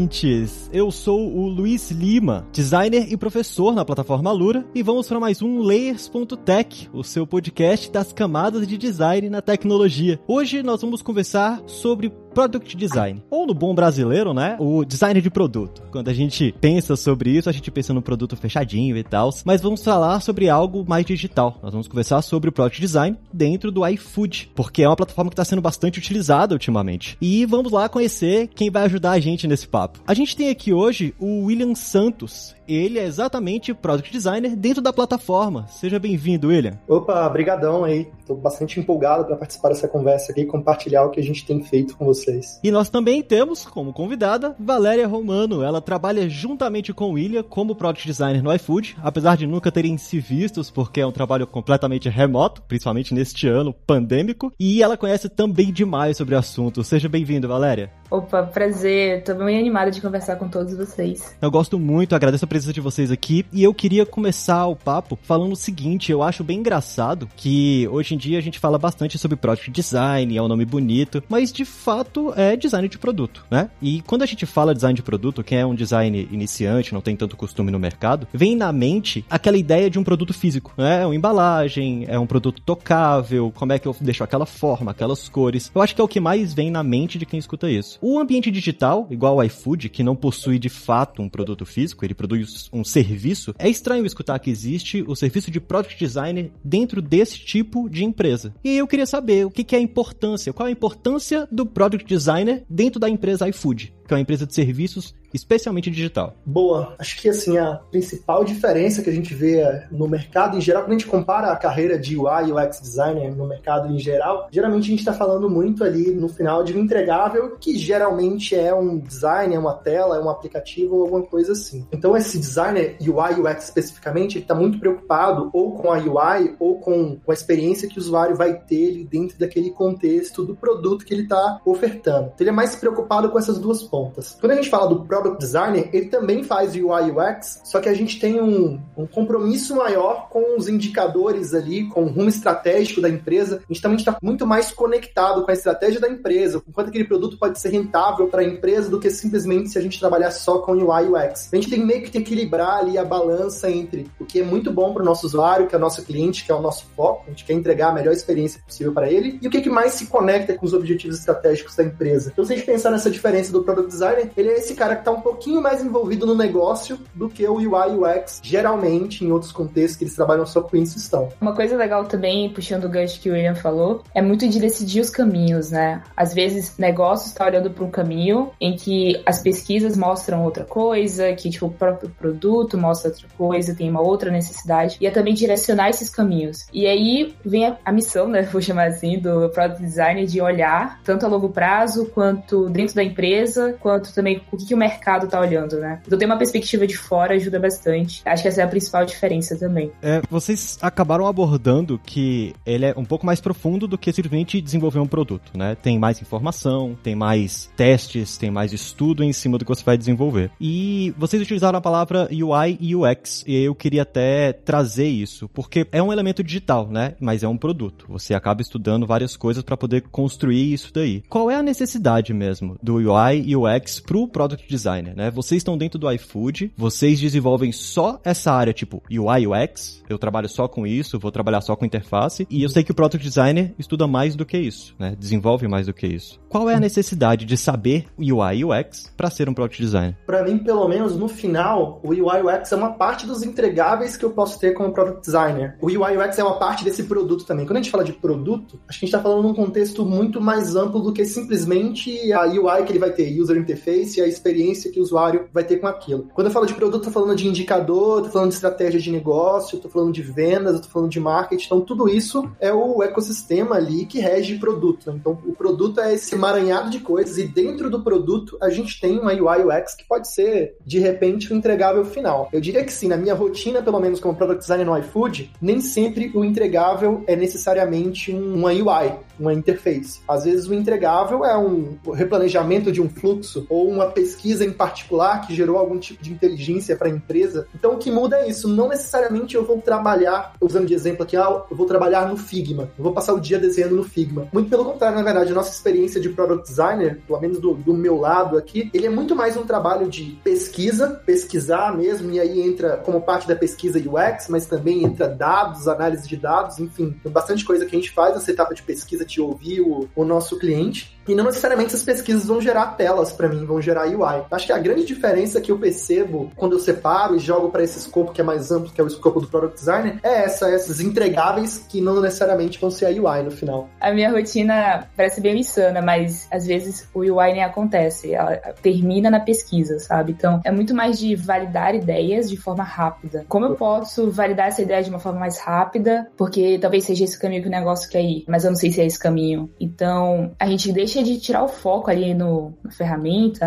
[0.00, 0.70] Ouvintes!
[0.72, 5.42] Eu sou o Luiz Lima, designer e professor na plataforma Lura, e vamos para mais
[5.42, 10.18] um Layers.tech, o seu podcast das camadas de design na tecnologia.
[10.26, 13.22] Hoje nós vamos conversar sobre Product Design.
[13.30, 14.56] Ou no bom brasileiro, né?
[14.58, 15.82] O design de produto.
[15.90, 19.30] Quando a gente pensa sobre isso, a gente pensa no produto fechadinho e tal.
[19.44, 21.58] Mas vamos falar sobre algo mais digital.
[21.62, 25.34] Nós vamos conversar sobre o Product Design dentro do iFood, porque é uma plataforma que
[25.34, 27.16] está sendo bastante utilizada ultimamente.
[27.20, 30.00] E vamos lá conhecer quem vai ajudar a gente nesse papo.
[30.06, 32.54] A gente tem aqui hoje o William Santos.
[32.72, 35.66] Ele é exatamente Product Designer dentro da plataforma.
[35.66, 36.78] Seja bem-vindo, William.
[36.86, 38.08] Opa, brigadão aí.
[38.24, 41.60] Tô bastante empolgado para participar dessa conversa aqui e compartilhar o que a gente tem
[41.64, 42.60] feito com vocês.
[42.62, 45.64] E nós também temos como convidada Valéria Romano.
[45.64, 49.98] Ela trabalha juntamente com o William como Product Designer no iFood, apesar de nunca terem
[49.98, 54.52] se vistos, porque é um trabalho completamente remoto, principalmente neste ano pandêmico.
[54.60, 56.84] E ela conhece também demais sobre o assunto.
[56.84, 57.90] Seja bem-vindo, Valéria.
[58.10, 59.22] Opa, prazer.
[59.22, 61.36] Tô bem animada de conversar com todos vocês.
[61.40, 63.46] Eu gosto muito, agradeço a presença de vocês aqui.
[63.52, 68.16] E eu queria começar o papo falando o seguinte: eu acho bem engraçado que hoje
[68.16, 71.64] em dia a gente fala bastante sobre product design, é um nome bonito, mas de
[71.64, 73.70] fato é design de produto, né?
[73.80, 77.14] E quando a gente fala design de produto, quem é um design iniciante, não tem
[77.14, 81.02] tanto costume no mercado, vem na mente aquela ideia de um produto físico, né?
[81.02, 85.28] É uma embalagem, é um produto tocável, como é que eu deixo aquela forma, aquelas
[85.28, 85.70] cores.
[85.72, 87.99] Eu acho que é o que mais vem na mente de quem escuta isso.
[88.02, 92.14] O ambiente digital, igual o iFood, que não possui de fato um produto físico, ele
[92.14, 97.38] produz um serviço, é estranho escutar que existe o serviço de product designer dentro desse
[97.38, 98.54] tipo de empresa.
[98.64, 102.06] E eu queria saber o que é a importância, qual é a importância do product
[102.08, 106.34] designer dentro da empresa iFood, que é uma empresa de serviços especialmente digital?
[106.44, 106.96] Boa.
[106.98, 109.62] Acho que assim a principal diferença que a gente vê
[109.92, 113.32] no mercado em geral, quando a gente compara a carreira de UI e UX designer
[113.32, 116.80] no mercado em geral, geralmente a gente está falando muito ali no final de um
[116.80, 121.52] entregável que geralmente é um design, é uma tela, é um aplicativo ou alguma coisa
[121.52, 121.86] assim.
[121.92, 126.56] Então esse designer UI e UX especificamente, ele está muito preocupado ou com a UI
[126.58, 131.04] ou com, com a experiência que o usuário vai ter dentro daquele contexto do produto
[131.04, 132.32] que ele está ofertando.
[132.34, 133.99] Então, ele é mais preocupado com essas duas pontas.
[134.40, 137.94] Quando a gente fala do Product Designer, ele também faz UI UX, só que a
[137.94, 143.08] gente tem um, um compromisso maior com os indicadores ali, com o rumo estratégico da
[143.08, 143.62] empresa.
[143.68, 147.04] A gente também está muito mais conectado com a estratégia da empresa, com quanto aquele
[147.04, 150.58] produto pode ser rentável para a empresa do que simplesmente se a gente trabalhar só
[150.58, 151.50] com UI UX.
[151.52, 154.92] A gente tem meio que equilibrar ali a balança entre o que é muito bom
[154.92, 157.30] para o nosso usuário, que é o nosso cliente, que é o nosso foco, a
[157.30, 160.06] gente quer entregar a melhor experiência possível para ele, e o que, que mais se
[160.06, 162.30] conecta com os objetivos estratégicos da empresa.
[162.32, 165.02] Então, se a gente pensar nessa diferença do Product Designer, ele é esse cara que
[165.02, 169.52] está um pouquinho mais envolvido no negócio do que o UI UX, geralmente, em outros
[169.52, 171.28] contextos que eles trabalham só com isso estão.
[171.40, 175.00] Uma coisa legal também, puxando o gancho que o William falou, é muito de decidir
[175.00, 176.02] os caminhos, né?
[176.16, 181.32] Às vezes, negócio está olhando para um caminho em que as pesquisas mostram outra coisa,
[181.34, 185.34] que tipo, o próprio produto mostra outra coisa, tem uma outra necessidade, e é também
[185.34, 186.66] direcionar esses caminhos.
[186.72, 191.00] E aí vem a, a missão, né, vou chamar assim, do Product Designer de olhar
[191.04, 195.26] tanto a longo prazo, quanto dentro da empresa, quanto também o que, que o mercado
[195.26, 196.00] tá olhando, né?
[196.06, 198.22] Então ter uma perspectiva de fora ajuda bastante.
[198.24, 199.90] Acho que essa é a principal diferença também.
[200.02, 204.98] É, vocês acabaram abordando que ele é um pouco mais profundo do que simplesmente desenvolver
[204.98, 205.74] um produto, né?
[205.74, 209.96] Tem mais informação, tem mais testes, tem mais estudo em cima do que você vai
[209.96, 210.50] desenvolver.
[210.60, 215.86] E vocês utilizaram a palavra UI e UX, e eu queria até trazer isso, porque
[215.92, 217.14] é um elemento digital, né?
[217.20, 218.06] Mas é um produto.
[218.08, 221.22] Você acaba estudando várias coisas para poder construir isso daí.
[221.28, 223.69] Qual é a necessidade mesmo do UI e UX
[224.06, 224.80] pro product design?
[224.80, 225.30] designer, né?
[225.30, 230.48] Vocês estão dentro do iFood, vocês desenvolvem só essa área, tipo UI UX, eu trabalho
[230.48, 233.74] só com isso, vou trabalhar só com interface, e eu sei que o product designer
[233.78, 235.14] estuda mais do que isso, né?
[235.18, 236.40] Desenvolve mais do que isso.
[236.48, 240.16] Qual é a necessidade de saber UI UX para ser um product designer?
[240.26, 244.24] Para mim, pelo menos no final, o UI UX é uma parte dos entregáveis que
[244.24, 245.76] eu posso ter como product designer.
[245.80, 247.66] O UI UX é uma parte desse produto também.
[247.66, 250.40] Quando a gente fala de produto, acho que a gente está falando num contexto muito
[250.40, 254.22] mais amplo do que simplesmente a UI que ele vai ter, user user interface e
[254.22, 256.28] a experiência que o usuário vai ter com aquilo.
[256.34, 259.78] Quando eu falo de produto, tô falando de indicador, tô falando de estratégia de negócio,
[259.78, 261.66] tô falando de vendas, tô falando de marketing.
[261.66, 265.10] Então, tudo isso é o ecossistema ali que rege produto.
[265.10, 269.18] Então, o produto é esse emaranhado de coisas e dentro do produto a gente tem
[269.18, 272.48] uma UI UX que pode ser, de repente, o um entregável final.
[272.52, 275.80] Eu diria que sim, na minha rotina, pelo menos como product designer no iFood, nem
[275.80, 280.20] sempre o entregável é necessariamente uma UI, uma interface.
[280.28, 285.46] Às vezes o entregável é um replanejamento de um fluxo ou uma pesquisa em particular
[285.46, 287.66] que gerou algum tipo de inteligência para a empresa.
[287.74, 288.68] Então o que muda é isso.
[288.68, 292.90] Não necessariamente eu vou trabalhar, usando de exemplo aqui, ah, eu vou trabalhar no Figma.
[292.96, 294.48] Eu vou passar o dia desenhando no Figma.
[294.52, 297.94] Muito pelo contrário, na verdade, a nossa experiência de product designer, pelo menos do, do
[297.94, 302.60] meu lado aqui, ele é muito mais um trabalho de pesquisa, pesquisar mesmo, e aí
[302.60, 307.32] entra como parte da pesquisa UX, mas também entra dados, análise de dados, enfim, tem
[307.32, 310.58] bastante coisa que a gente faz nessa etapa de pesquisa, de ouvir o, o nosso
[310.58, 311.18] cliente.
[311.28, 314.44] E não necessariamente essas pesquisas vão gerar telas para mim, vão gerar UI.
[314.50, 317.98] Acho que a grande diferença que eu percebo quando eu separo e jogo para esse
[317.98, 321.00] escopo que é mais amplo, que é o escopo do product designer, é essa, esses
[321.00, 323.88] entregáveis que não necessariamente vão ser a UI no final.
[324.00, 329.30] A minha rotina parece bem insana, mas às vezes o UI nem acontece, ela termina
[329.30, 330.32] na pesquisa, sabe?
[330.32, 333.44] Então é muito mais de validar ideias de forma rápida.
[333.48, 336.30] Como eu posso validar essa ideia de uma forma mais rápida?
[336.36, 339.00] Porque talvez seja esse caminho que o negócio quer ir, mas eu não sei se
[339.00, 339.70] é esse caminho.
[339.80, 343.19] Então a gente deixa de tirar o foco ali no, na ferramenta,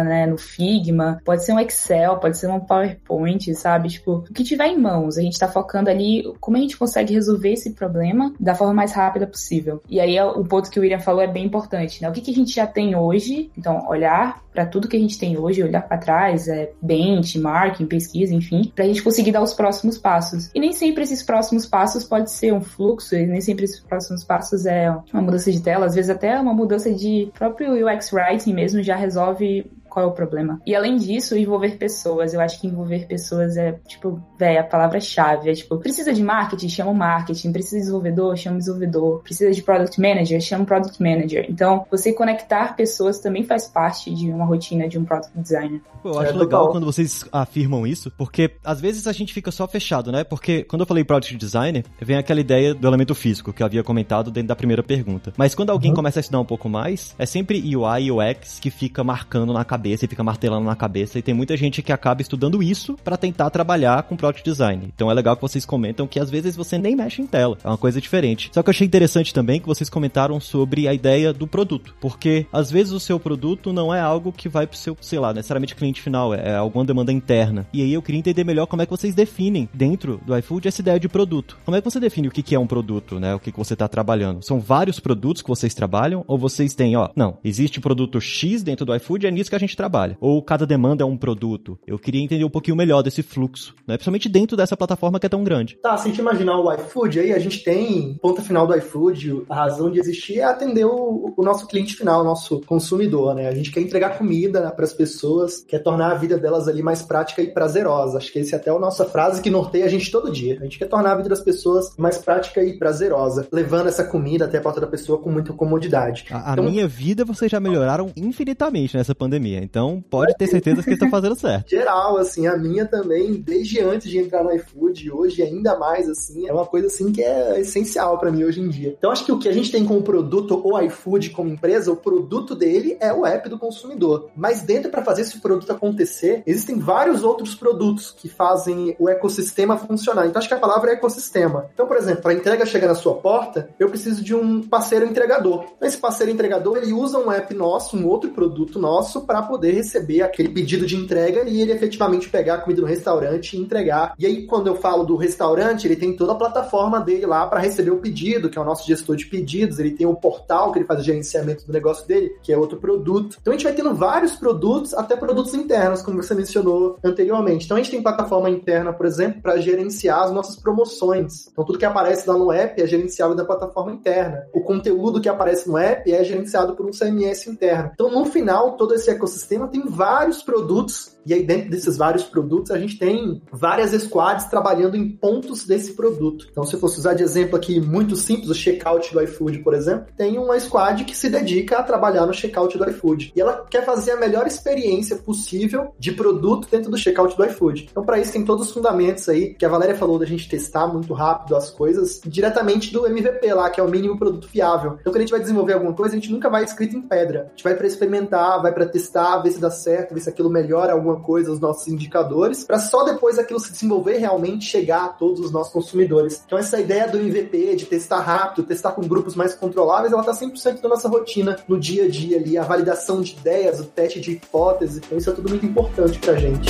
[0.03, 0.25] né?
[0.25, 3.89] No Figma, pode ser um Excel, pode ser um PowerPoint, sabe?
[3.89, 7.13] Tipo, o que tiver em mãos, a gente tá focando ali como a gente consegue
[7.13, 9.81] resolver esse problema da forma mais rápida possível.
[9.89, 12.09] E aí o ponto que o William falou é bem importante, né?
[12.09, 15.17] O que, que a gente já tem hoje, então olhar para tudo que a gente
[15.17, 19.53] tem hoje, olhar para trás, é benchmarking, pesquisa, enfim, para a gente conseguir dar os
[19.53, 20.49] próximos passos.
[20.53, 24.23] E nem sempre esses próximos passos pode ser um fluxo, e nem sempre esses próximos
[24.23, 28.53] passos é uma mudança de tela, às vezes até uma mudança de próprio UX writing
[28.53, 30.59] mesmo já resolve wie qual é o problema.
[30.65, 32.33] E além disso, envolver pessoas.
[32.33, 35.51] Eu acho que envolver pessoas é, tipo, velho, a palavra-chave.
[35.51, 36.67] É tipo, precisa de marketing?
[36.67, 37.51] Chama o marketing.
[37.51, 38.35] Precisa de desenvolvedor?
[38.35, 39.21] Chama o desenvolvedor.
[39.21, 40.41] Precisa de product manager?
[40.41, 41.45] Chama o product manager.
[41.47, 45.79] Então, você conectar pessoas também faz parte de uma rotina de um product designer.
[46.01, 49.51] Pô, eu acho é, legal quando vocês afirmam isso, porque às vezes a gente fica
[49.51, 50.23] só fechado, né?
[50.23, 53.83] Porque quando eu falei product designer, vem aquela ideia do elemento físico que eu havia
[53.83, 55.33] comentado dentro da primeira pergunta.
[55.37, 55.95] Mas quando alguém uhum.
[55.95, 59.63] começa a estudar um pouco mais, é sempre UI e UX que fica marcando na
[59.63, 61.19] cabeça cabeça e fica martelando na cabeça.
[61.19, 64.87] E tem muita gente que acaba estudando isso para tentar trabalhar com product design.
[64.95, 67.57] Então é legal que vocês comentam que às vezes você nem mexe em tela.
[67.63, 68.49] É uma coisa diferente.
[68.53, 71.93] Só que eu achei interessante também que vocês comentaram sobre a ideia do produto.
[71.99, 75.33] Porque às vezes o seu produto não é algo que vai pro seu, sei lá,
[75.33, 77.67] necessariamente cliente final, é alguma demanda interna.
[77.73, 80.81] E aí eu queria entender melhor como é que vocês definem dentro do iFood essa
[80.81, 81.57] ideia de produto.
[81.65, 83.35] Como é que você define o que é um produto, né?
[83.35, 84.43] O que você está trabalhando?
[84.45, 86.23] São vários produtos que vocês trabalham?
[86.27, 89.59] Ou vocês têm, ó, não, existe produto X dentro do iFood, é nisso que a
[89.59, 90.17] gente gente trabalha.
[90.21, 91.77] Ou cada demanda é um produto.
[91.85, 93.95] Eu queria entender um pouquinho melhor desse fluxo, né?
[93.95, 95.77] Principalmente dentro dessa plataforma que é tão grande.
[95.81, 99.43] Tá, se a gente imaginar o iFood, aí a gente tem, ponta final do iFood,
[99.49, 103.47] a razão de existir é atender o, o nosso cliente final, o nosso consumidor, né?
[103.47, 107.01] A gente quer entregar comida para as pessoas, quer tornar a vida delas ali mais
[107.01, 108.17] prática e prazerosa.
[108.17, 110.57] Acho que esse é até a nossa frase que norteia a gente todo dia.
[110.59, 114.45] A gente quer tornar a vida das pessoas mais prática e prazerosa, levando essa comida
[114.45, 116.25] até a porta da pessoa com muita comodidade.
[116.29, 119.62] A, então, a minha vida vocês já melhoraram infinitamente nessa pandemia.
[119.63, 121.69] Então, pode ter certeza que estão fazendo certo.
[121.69, 126.47] Geral, assim, a minha também, desde antes de entrar no iFood, hoje ainda mais, assim,
[126.47, 128.95] é uma coisa, assim, que é essencial para mim hoje em dia.
[128.97, 131.95] Então, acho que o que a gente tem como produto, o iFood como empresa, o
[131.95, 134.29] produto dele é o app do consumidor.
[134.35, 139.77] Mas dentro, para fazer esse produto acontecer, existem vários outros produtos que fazem o ecossistema
[139.77, 140.27] funcionar.
[140.27, 141.69] Então, acho que a palavra é ecossistema.
[141.73, 145.05] Então, por exemplo, para a entrega chegar na sua porta, eu preciso de um parceiro
[145.05, 145.65] entregador.
[145.75, 149.71] Então, esse parceiro entregador, ele usa um app nosso, um outro produto nosso, para poder
[149.71, 154.15] receber aquele pedido de entrega e ele efetivamente pegar a comida no restaurante e entregar.
[154.17, 157.59] E aí, quando eu falo do restaurante, ele tem toda a plataforma dele lá para
[157.59, 160.79] receber o pedido, que é o nosso gestor de pedidos, ele tem o portal que
[160.79, 163.37] ele faz o gerenciamento do negócio dele, que é outro produto.
[163.39, 167.65] Então a gente vai tendo vários produtos, até produtos internos, como você mencionou anteriormente.
[167.65, 171.47] Então a gente tem plataforma interna, por exemplo, para gerenciar as nossas promoções.
[171.51, 174.47] Então tudo que aparece lá no app é gerenciado da plataforma interna.
[174.51, 177.91] O conteúdo que aparece no app é gerenciado por um CMS interno.
[177.93, 179.32] Então no final, todo esse ecossistema
[179.67, 184.95] tem vários produtos E aí, dentro desses vários produtos, a gente tem várias squads trabalhando
[184.95, 186.47] em pontos desse produto.
[186.51, 189.73] Então, se eu fosse usar de exemplo aqui muito simples, o checkout do iFood, por
[189.73, 193.31] exemplo, tem uma squad que se dedica a trabalhar no checkout do iFood.
[193.35, 197.87] E ela quer fazer a melhor experiência possível de produto dentro do checkout do iFood.
[197.91, 200.87] Então, para isso, tem todos os fundamentos aí que a Valéria falou da gente testar
[200.87, 204.97] muito rápido as coisas diretamente do MVP lá, que é o mínimo produto fiável.
[204.99, 207.45] Então, quando a gente vai desenvolver alguma coisa, a gente nunca vai escrito em pedra.
[207.47, 210.49] A gente vai para experimentar, vai para testar, ver se dá certo, ver se aquilo
[210.49, 215.09] melhora alguma coisa, os nossos indicadores, para só depois aquilo se desenvolver realmente chegar a
[215.09, 216.41] todos os nossos consumidores.
[216.45, 220.33] Então, essa ideia do MVP, de testar rápido, testar com grupos mais controláveis, ela tá
[220.33, 224.19] 100% na nossa rotina, no dia a dia ali, a validação de ideias, o teste
[224.19, 225.01] de hipótese.
[225.05, 226.69] Então, isso é tudo muito importante pra gente.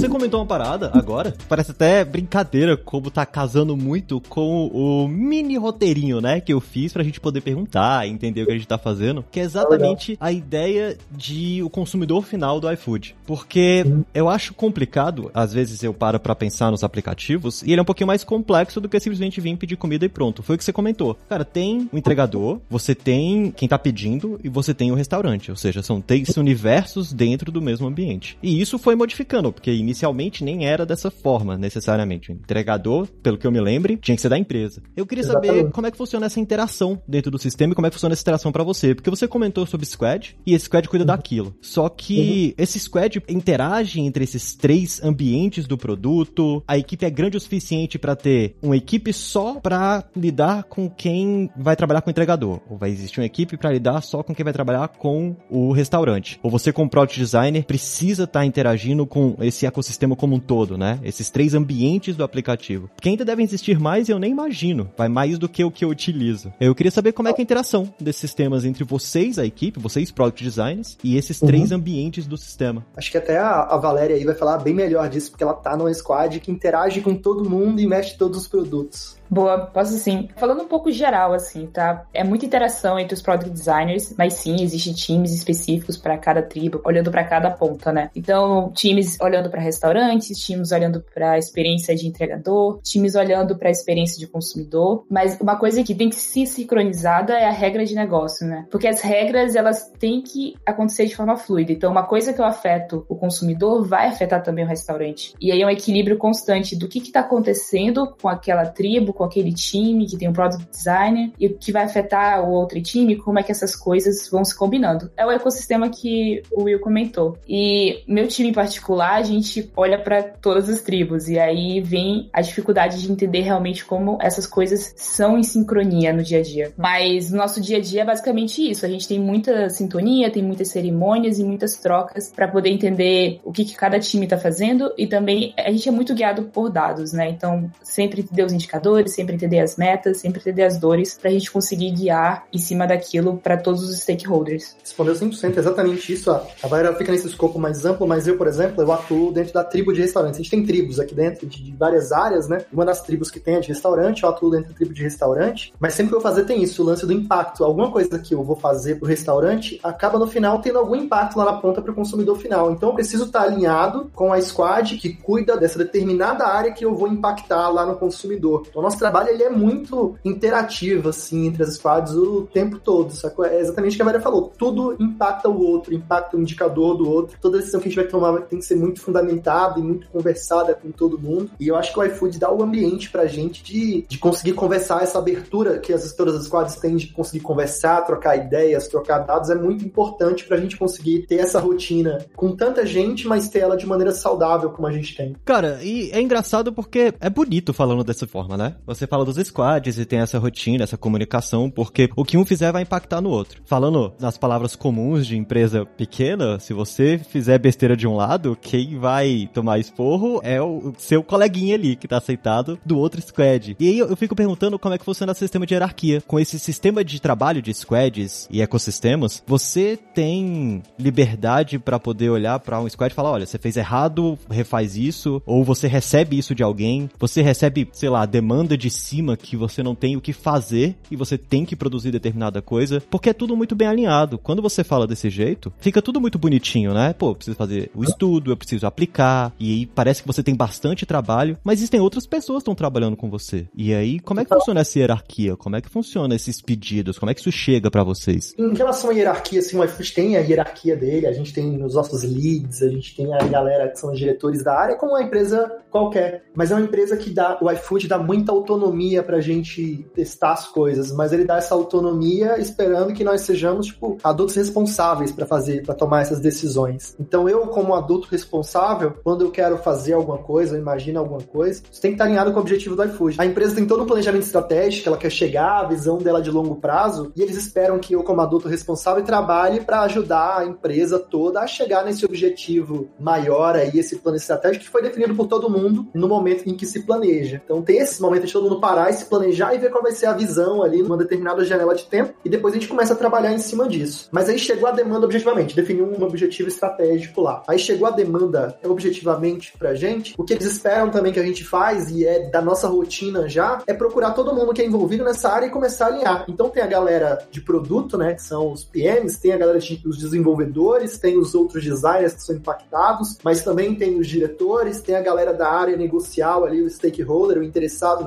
[0.00, 5.58] Você comentou uma parada agora, parece até brincadeira como tá casando muito com o mini
[5.58, 8.78] roteirinho, né, que eu fiz pra gente poder perguntar, entender o que a gente tá
[8.78, 13.14] fazendo, que é exatamente a ideia de o consumidor final do iFood.
[13.26, 17.82] Porque eu acho complicado, às vezes eu paro pra pensar nos aplicativos, e ele é
[17.82, 20.42] um pouquinho mais complexo do que simplesmente vir pedir comida e pronto.
[20.42, 21.14] Foi o que você comentou.
[21.28, 25.58] Cara, tem o entregador, você tem quem tá pedindo e você tem o restaurante, ou
[25.58, 28.38] seja, são três universos dentro do mesmo ambiente.
[28.42, 32.30] E isso foi modificando, porque inicialmente nem era dessa forma, necessariamente.
[32.30, 34.82] O entregador, pelo que eu me lembre, tinha que ser da empresa.
[34.96, 35.56] Eu queria Exatamente.
[35.56, 38.12] saber como é que funciona essa interação dentro do sistema e como é que funciona
[38.12, 38.94] essa interação para você.
[38.94, 41.06] Porque você comentou sobre squad e esse squad cuida uhum.
[41.06, 41.54] daquilo.
[41.60, 42.62] Só que uhum.
[42.62, 46.62] esse squad interage entre esses três ambientes do produto.
[46.66, 51.50] A equipe é grande o suficiente para ter uma equipe só para lidar com quem
[51.56, 52.60] vai trabalhar com o entregador.
[52.68, 56.38] Ou vai existir uma equipe para lidar só com quem vai trabalhar com o restaurante.
[56.42, 59.79] Ou você, como product designer, precisa estar tá interagindo com esse ecossistema
[60.16, 60.98] como um todo, né?
[61.02, 62.90] Esses três ambientes do aplicativo.
[63.00, 64.90] Que ainda devem existir mais eu nem imagino.
[64.96, 66.52] Vai mais do que o que eu utilizo.
[66.60, 69.80] Eu queria saber como é que é a interação desses sistemas entre vocês, a equipe,
[69.80, 71.48] vocês, product designers, e esses uhum.
[71.48, 72.84] três ambientes do sistema.
[72.96, 75.76] Acho que até a, a Valéria aí vai falar bem melhor disso, porque ela tá
[75.76, 79.19] numa squad que interage com todo mundo e mexe todos os produtos.
[79.30, 80.28] Boa, posso sim.
[80.36, 82.04] Falando um pouco geral, assim, tá?
[82.12, 86.80] É muita interação entre os product designers, mas sim, existem times específicos para cada tribo,
[86.84, 88.10] olhando para cada ponta, né?
[88.14, 93.68] Então, times olhando para restaurantes, times olhando para a experiência de entregador, times olhando para
[93.68, 95.04] a experiência de consumidor.
[95.08, 98.66] Mas uma coisa que tem que ser sincronizada é a regra de negócio, né?
[98.68, 101.70] Porque as regras, elas têm que acontecer de forma fluida.
[101.70, 105.34] Então, uma coisa que eu afeto o consumidor vai afetar também o restaurante.
[105.40, 109.52] E aí é um equilíbrio constante do que está acontecendo com aquela tribo, com aquele
[109.52, 113.38] time que tem um product designer e o que vai afetar o outro time, como
[113.38, 115.10] é que essas coisas vão se combinando.
[115.14, 117.36] É o ecossistema que o Will comentou.
[117.46, 122.30] E meu time em particular, a gente olha para todas as tribos e aí vem
[122.32, 126.72] a dificuldade de entender realmente como essas coisas são em sincronia no dia a dia.
[126.78, 128.86] Mas no nosso dia a dia é basicamente isso.
[128.86, 133.52] A gente tem muita sintonia, tem muitas cerimônias e muitas trocas para poder entender o
[133.52, 137.12] que, que cada time está fazendo e também a gente é muito guiado por dados,
[137.12, 137.28] né?
[137.28, 141.32] Então, sempre entender os indicadores, sempre entender as metas, sempre entender as dores, para a
[141.32, 144.76] gente conseguir guiar em cima daquilo para todos os stakeholders.
[144.80, 146.30] Respondeu 100%, exatamente isso.
[146.30, 149.64] A Vaira fica nesse escopo mais amplo, mas eu, por exemplo, eu atuo dentro da
[149.64, 150.38] tribo de restaurantes.
[150.38, 152.64] A gente tem tribos aqui dentro de várias áreas, né?
[152.72, 155.72] Uma das tribos que tem é de restaurante, eu atuo dentro da tribo de restaurante,
[155.78, 157.64] mas sempre que eu fazer tem isso, o lance do impacto.
[157.64, 161.44] Alguma coisa que eu vou fazer pro restaurante acaba no final tendo algum impacto lá
[161.44, 162.72] na ponta para o consumidor final.
[162.72, 166.94] Então eu preciso estar alinhado com a squad que cuida dessa determinada área que eu
[166.94, 168.66] vou impactar lá no consumidor.
[168.68, 173.44] Então nosso trabalho ele é muito interativo, assim, entre as squads o tempo todo, sacou?
[173.44, 174.52] É exatamente o que a Maria falou.
[174.56, 177.36] Tudo impacta o outro, impacta o indicador do outro.
[177.40, 180.74] Toda decisão que a gente vai tomar tem que ser muito fundamentada e muito conversada
[180.74, 181.50] com todo mundo.
[181.58, 185.02] E eu acho que o iFood dá o ambiente pra gente de, de conseguir conversar,
[185.02, 189.50] essa abertura que as, todas as squads têm de conseguir conversar, trocar ideias, trocar dados,
[189.50, 193.76] é muito importante pra gente conseguir ter essa rotina com tanta gente, mas ter ela
[193.76, 195.34] de maneira saudável como a gente tem.
[195.44, 198.76] Cara, e é engraçado porque é bonito falando dessa forma, né?
[198.90, 202.72] Você fala dos squads e tem essa rotina, essa comunicação, porque o que um fizer
[202.72, 203.62] vai impactar no outro.
[203.64, 208.98] Falando nas palavras comuns de empresa pequena, se você fizer besteira de um lado, quem
[208.98, 213.76] vai tomar esporro é o seu coleguinha ali que tá aceitado do outro squad.
[213.78, 216.20] E aí eu fico perguntando como é que funciona o sistema de hierarquia.
[216.26, 222.58] Com esse sistema de trabalho de squads e ecossistemas, você tem liberdade para poder olhar
[222.58, 226.56] para um squad e falar, olha, você fez errado, refaz isso, ou você recebe isso
[226.56, 230.32] de alguém, você recebe, sei lá, demanda de cima que você não tem o que
[230.32, 234.38] fazer e você tem que produzir determinada coisa, porque é tudo muito bem alinhado.
[234.38, 237.12] Quando você fala desse jeito, fica tudo muito bonitinho, né?
[237.12, 240.54] Pô, eu preciso fazer o estudo, eu preciso aplicar, e aí parece que você tem
[240.54, 243.66] bastante trabalho, mas existem outras pessoas que estão trabalhando com você.
[243.76, 245.56] E aí, como é que funciona essa hierarquia?
[245.56, 247.18] Como é que funciona esses pedidos?
[247.18, 248.54] Como é que isso chega para vocês?
[248.58, 251.94] Em relação à hierarquia, assim, o iFood tem a hierarquia dele, a gente tem os
[251.94, 255.22] nossos leads, a gente tem a galera que são os diretores da área, como uma
[255.22, 256.44] empresa qualquer.
[256.54, 260.66] Mas é uma empresa que dá, o iFood dá muita autonomia pra gente testar as
[260.66, 265.84] coisas, mas ele dá essa autonomia esperando que nós sejamos, tipo, adultos responsáveis para fazer,
[265.84, 267.14] para tomar essas decisões.
[267.18, 271.82] Então eu, como adulto responsável, quando eu quero fazer alguma coisa, eu imagino alguma coisa,
[271.90, 273.36] isso tem que estar alinhado com o objetivo do iFood.
[273.38, 276.76] A empresa tem todo um planejamento estratégico, ela quer chegar, a visão dela de longo
[276.76, 281.60] prazo, e eles esperam que eu, como adulto responsável, trabalhe para ajudar a empresa toda
[281.60, 286.08] a chegar nesse objetivo maior aí, esse plano estratégico que foi definido por todo mundo
[286.14, 287.60] no momento em que se planeja.
[287.64, 290.12] Então tem esse momento de todo mundo parar e se planejar e ver qual vai
[290.12, 293.16] ser a visão ali numa determinada janela de tempo, e depois a gente começa a
[293.16, 294.28] trabalhar em cima disso.
[294.30, 297.62] Mas aí chegou a demanda objetivamente, definiu um objetivo estratégico lá.
[297.66, 301.64] Aí chegou a demanda objetivamente pra gente, o que eles esperam também que a gente
[301.64, 305.48] faz, e é da nossa rotina já, é procurar todo mundo que é envolvido nessa
[305.48, 306.44] área e começar a alinhar.
[306.48, 310.00] Então tem a galera de produto, né, que são os PMs, tem a galera de,
[310.06, 315.16] os desenvolvedores, tem os outros designers que são impactados, mas também tem os diretores, tem
[315.16, 318.24] a galera da área negocial ali, o stakeholder, o interessado